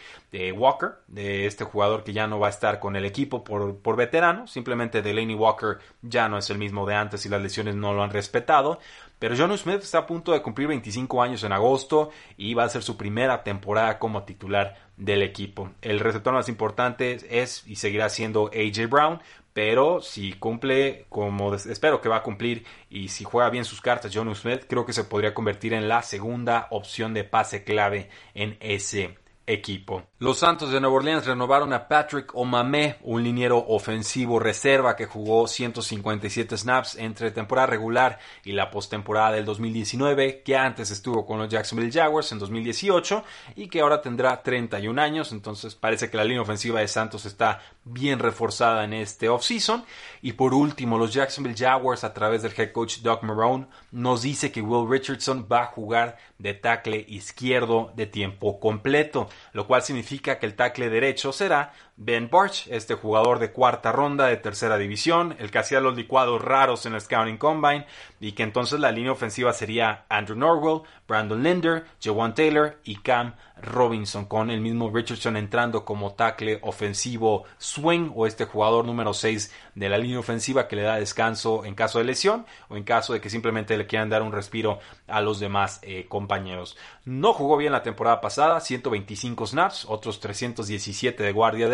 Walker, 0.55 0.91
de 1.07 1.47
este 1.47 1.63
jugador 1.63 2.03
que 2.03 2.13
ya 2.13 2.27
no 2.27 2.37
va 2.37 2.45
a 2.45 2.51
estar 2.51 2.79
con 2.79 2.95
el 2.95 3.03
equipo 3.03 3.43
por, 3.43 3.77
por 3.77 3.95
veterano. 3.95 4.45
Simplemente 4.45 5.01
Delaney 5.01 5.33
Walker 5.33 5.79
ya 6.03 6.29
no 6.29 6.37
es 6.37 6.47
el 6.51 6.59
mismo 6.59 6.85
de 6.85 6.93
antes 6.93 7.25
y 7.25 7.29
las 7.29 7.41
lesiones 7.41 7.73
no 7.73 7.91
lo 7.95 8.03
han 8.03 8.11
respetado 8.11 8.77
Pero 9.21 9.35
John 9.37 9.55
Smith 9.55 9.83
está 9.83 9.99
a 9.99 10.07
punto 10.07 10.31
de 10.31 10.41
cumplir 10.41 10.67
25 10.67 11.21
años 11.21 11.43
en 11.43 11.51
agosto 11.51 12.09
y 12.37 12.55
va 12.55 12.63
a 12.63 12.69
ser 12.69 12.81
su 12.81 12.97
primera 12.97 13.43
temporada 13.43 13.99
como 13.99 14.23
titular 14.23 14.89
del 14.97 15.21
equipo. 15.21 15.69
El 15.83 15.99
receptor 15.99 16.33
más 16.33 16.49
importante 16.49 17.19
es 17.29 17.61
y 17.67 17.75
seguirá 17.75 18.09
siendo 18.09 18.47
AJ 18.47 18.89
Brown, 18.89 19.21
pero 19.53 20.01
si 20.01 20.33
cumple 20.33 21.05
como 21.09 21.53
espero 21.53 22.01
que 22.01 22.09
va 22.09 22.17
a 22.17 22.23
cumplir 22.23 22.65
y 22.89 23.09
si 23.09 23.23
juega 23.23 23.51
bien 23.51 23.63
sus 23.63 23.79
cartas 23.79 24.11
John 24.11 24.33
Smith, 24.33 24.65
creo 24.67 24.87
que 24.87 24.93
se 24.93 25.03
podría 25.03 25.35
convertir 25.35 25.75
en 25.75 25.87
la 25.87 26.01
segunda 26.01 26.65
opción 26.71 27.13
de 27.13 27.23
pase 27.23 27.63
clave 27.63 28.09
en 28.33 28.57
ese 28.59 29.19
equipo. 29.47 30.03
Los 30.19 30.39
Santos 30.39 30.71
de 30.71 30.79
Nueva 30.79 30.97
Orleans 30.97 31.25
renovaron 31.25 31.73
a 31.73 31.87
Patrick 31.87 32.31
Omame, 32.35 32.97
un 33.01 33.23
liniero 33.23 33.57
ofensivo 33.57 34.39
reserva 34.39 34.95
que 34.95 35.05
jugó 35.05 35.47
157 35.47 36.57
snaps 36.57 36.95
entre 36.95 37.31
temporada 37.31 37.67
regular 37.67 38.19
y 38.45 38.51
la 38.51 38.69
postemporada 38.69 39.31
del 39.31 39.45
2019, 39.45 40.43
que 40.43 40.55
antes 40.55 40.91
estuvo 40.91 41.25
con 41.25 41.39
los 41.39 41.49
Jacksonville 41.49 41.91
Jaguars 41.91 42.31
en 42.31 42.39
2018 42.39 43.23
y 43.55 43.67
que 43.67 43.81
ahora 43.81 44.01
tendrá 44.01 44.41
31 44.43 45.01
años, 45.01 45.31
entonces 45.31 45.75
parece 45.75 46.09
que 46.09 46.17
la 46.17 46.23
línea 46.23 46.41
ofensiva 46.41 46.79
de 46.79 46.87
Santos 46.87 47.25
está 47.25 47.61
bien 47.83 48.19
reforzada 48.19 48.83
en 48.83 48.93
este 48.93 49.27
offseason. 49.27 49.83
Y 50.21 50.33
por 50.33 50.53
último, 50.53 50.97
los 50.97 51.13
Jacksonville 51.13 51.57
Jaguars 51.57 52.03
a 52.03 52.13
través 52.13 52.43
del 52.43 52.53
head 52.55 52.71
coach 52.71 52.99
Doug 52.99 53.23
Marone 53.23 53.67
nos 53.91 54.21
dice 54.21 54.51
que 54.51 54.61
Will 54.61 54.89
Richardson 54.89 55.47
va 55.51 55.63
a 55.63 55.67
jugar 55.67 56.17
de 56.37 56.53
tackle 56.53 57.05
izquierdo 57.07 57.91
de 57.95 58.05
tiempo 58.05 58.59
completo, 58.59 59.29
lo 59.53 59.67
cual 59.67 59.81
significa 59.81 60.39
que 60.39 60.45
el 60.45 60.55
tackle 60.55 60.89
derecho 60.89 61.31
será 61.31 61.73
Ben 62.03 62.31
Barch, 62.31 62.67
este 62.71 62.95
jugador 62.95 63.37
de 63.37 63.51
cuarta 63.51 63.91
ronda 63.91 64.25
de 64.25 64.35
tercera 64.35 64.79
división, 64.79 65.35
el 65.37 65.51
que 65.51 65.59
hacía 65.59 65.79
los 65.79 65.95
licuados 65.95 66.41
raros 66.41 66.87
en 66.87 66.95
el 66.95 67.01
Scouting 67.01 67.37
Combine, 67.37 67.85
y 68.19 68.31
que 68.31 68.41
entonces 68.41 68.79
la 68.79 68.91
línea 68.91 69.11
ofensiva 69.11 69.53
sería 69.53 70.05
Andrew 70.09 70.35
Norwell, 70.35 70.81
Brandon 71.07 71.43
Linder, 71.43 71.85
Jawan 72.01 72.33
Taylor 72.33 72.79
y 72.83 72.95
Cam 72.95 73.35
Robinson, 73.61 74.25
con 74.25 74.49
el 74.49 74.61
mismo 74.61 74.89
Richardson 74.89 75.37
entrando 75.37 75.85
como 75.85 76.13
tackle 76.13 76.59
ofensivo 76.63 77.43
swing 77.59 78.11
o 78.15 78.25
este 78.25 78.45
jugador 78.45 78.85
número 78.85 79.13
6 79.13 79.53
de 79.75 79.89
la 79.89 79.99
línea 79.99 80.19
ofensiva 80.19 80.67
que 80.67 80.75
le 80.75 80.81
da 80.81 80.95
descanso 80.95 81.65
en 81.65 81.75
caso 81.75 81.99
de 81.99 82.05
lesión 82.05 82.45
o 82.69 82.77
en 82.77 82.83
caso 82.83 83.13
de 83.13 83.21
que 83.21 83.29
simplemente 83.29 83.77
le 83.77 83.85
quieran 83.85 84.09
dar 84.09 84.23
un 84.23 84.31
respiro 84.31 84.79
a 85.07 85.21
los 85.21 85.39
demás 85.39 85.79
eh, 85.83 86.07
compañeros. 86.07 86.77
No 87.05 87.33
jugó 87.33 87.57
bien 87.57 87.71
la 87.71 87.83
temporada 87.83 88.21
pasada, 88.21 88.59
125 88.59 89.45
snaps, 89.45 89.85
otros 89.87 90.19
317 90.19 91.21
de 91.21 91.31
guardia 91.31 91.69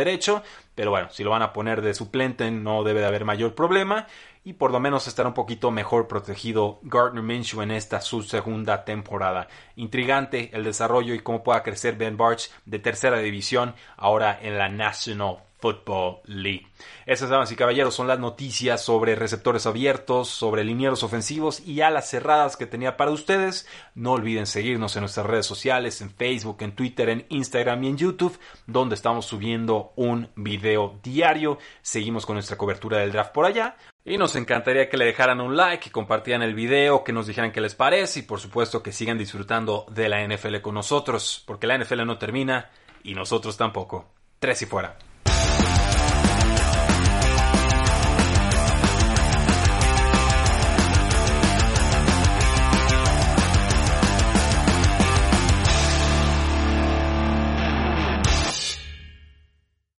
pero 0.76 0.92
bueno, 0.92 1.10
si 1.10 1.24
lo 1.24 1.32
van 1.32 1.42
a 1.42 1.54
poner 1.54 1.82
de 1.82 1.94
suplente 1.94 2.50
no 2.52 2.84
debe 2.84 3.02
de 3.02 3.08
haber 3.08 3.26
mayor 3.26 3.56
problema 3.56 4.08
y 4.44 4.54
por 4.54 4.72
lo 4.72 4.80
menos 4.80 5.08
estará 5.08 5.28
un 5.28 5.34
poquito 5.34 5.72
mejor 5.72 6.08
protegido 6.08 6.80
Gardner 6.84 7.24
Minshew 7.24 7.62
en 7.62 7.72
esta 7.72 8.00
su 8.02 8.24
segunda 8.24 8.86
temporada. 8.86 9.48
Intrigante 9.76 10.52
el 10.54 10.64
desarrollo 10.64 11.14
y 11.14 11.20
cómo 11.20 11.44
pueda 11.44 11.64
crecer 11.64 11.98
Ben 11.98 12.16
Barch 12.16 12.50
de 12.66 12.80
tercera 12.80 13.18
división 13.18 13.76
ahora 13.98 14.40
en 14.42 14.58
la 14.58 14.70
National 14.70 15.47
Football 15.60 16.20
League. 16.26 16.68
Esas, 17.06 17.30
damas 17.30 17.52
y 17.52 17.56
caballeros, 17.56 17.96
son 17.96 18.08
las 18.08 18.20
noticias 18.20 18.84
sobre 18.84 19.16
receptores 19.16 19.66
abiertos, 19.66 20.30
sobre 20.30 20.64
linieros 20.64 21.04
ofensivos 21.04 21.62
y 21.66 21.82
alas 21.82 22.10
cerradas 22.10 22.58
que 22.58 22.66
tenía 22.66 22.98
para 22.98 23.12
ustedes. 23.12 23.68
No 23.96 24.14
olviden 24.14 24.46
seguirnos 24.46 24.96
en 24.96 25.02
nuestras 25.02 25.26
redes 25.26 25.46
sociales, 25.46 26.02
en 26.02 26.12
Facebook, 26.12 26.58
en 26.62 26.74
Twitter, 26.74 27.10
en 27.10 27.26
Instagram 27.30 27.84
y 27.84 27.88
en 27.88 27.98
YouTube, 27.98 28.40
donde 28.66 28.96
estamos 28.96 29.26
subiendo 29.26 29.94
un 29.96 30.30
video 30.36 31.00
diario. 31.02 31.58
Seguimos 31.82 32.26
con 32.26 32.36
nuestra 32.36 32.58
cobertura 32.58 33.00
del 33.00 33.12
draft 33.12 33.34
por 33.34 33.46
allá. 33.46 33.76
Y 34.06 34.18
nos 34.18 34.38
encantaría 34.38 34.90
que 34.90 34.96
le 34.96 35.04
dejaran 35.04 35.42
un 35.42 35.58
like, 35.58 35.84
que 35.84 35.92
compartieran 35.92 36.42
el 36.42 36.56
video, 36.56 37.04
que 37.04 37.12
nos 37.12 37.28
dijeran 37.28 37.52
qué 37.52 37.60
les 37.60 37.76
parece 37.76 38.20
y 38.20 38.24
por 38.24 38.40
supuesto 38.40 38.82
que 38.82 38.94
sigan 38.94 39.18
disfrutando 39.18 39.86
de 39.92 40.08
la 40.08 40.26
NFL 40.26 40.62
con 40.62 40.76
nosotros, 40.76 41.44
porque 41.46 41.68
la 41.68 41.78
NFL 41.78 42.06
no 42.06 42.18
termina 42.18 42.70
y 43.04 43.16
nosotros 43.16 43.58
tampoco. 43.58 44.06
Tres 44.40 44.62
y 44.62 44.66
fuera. 44.66 44.98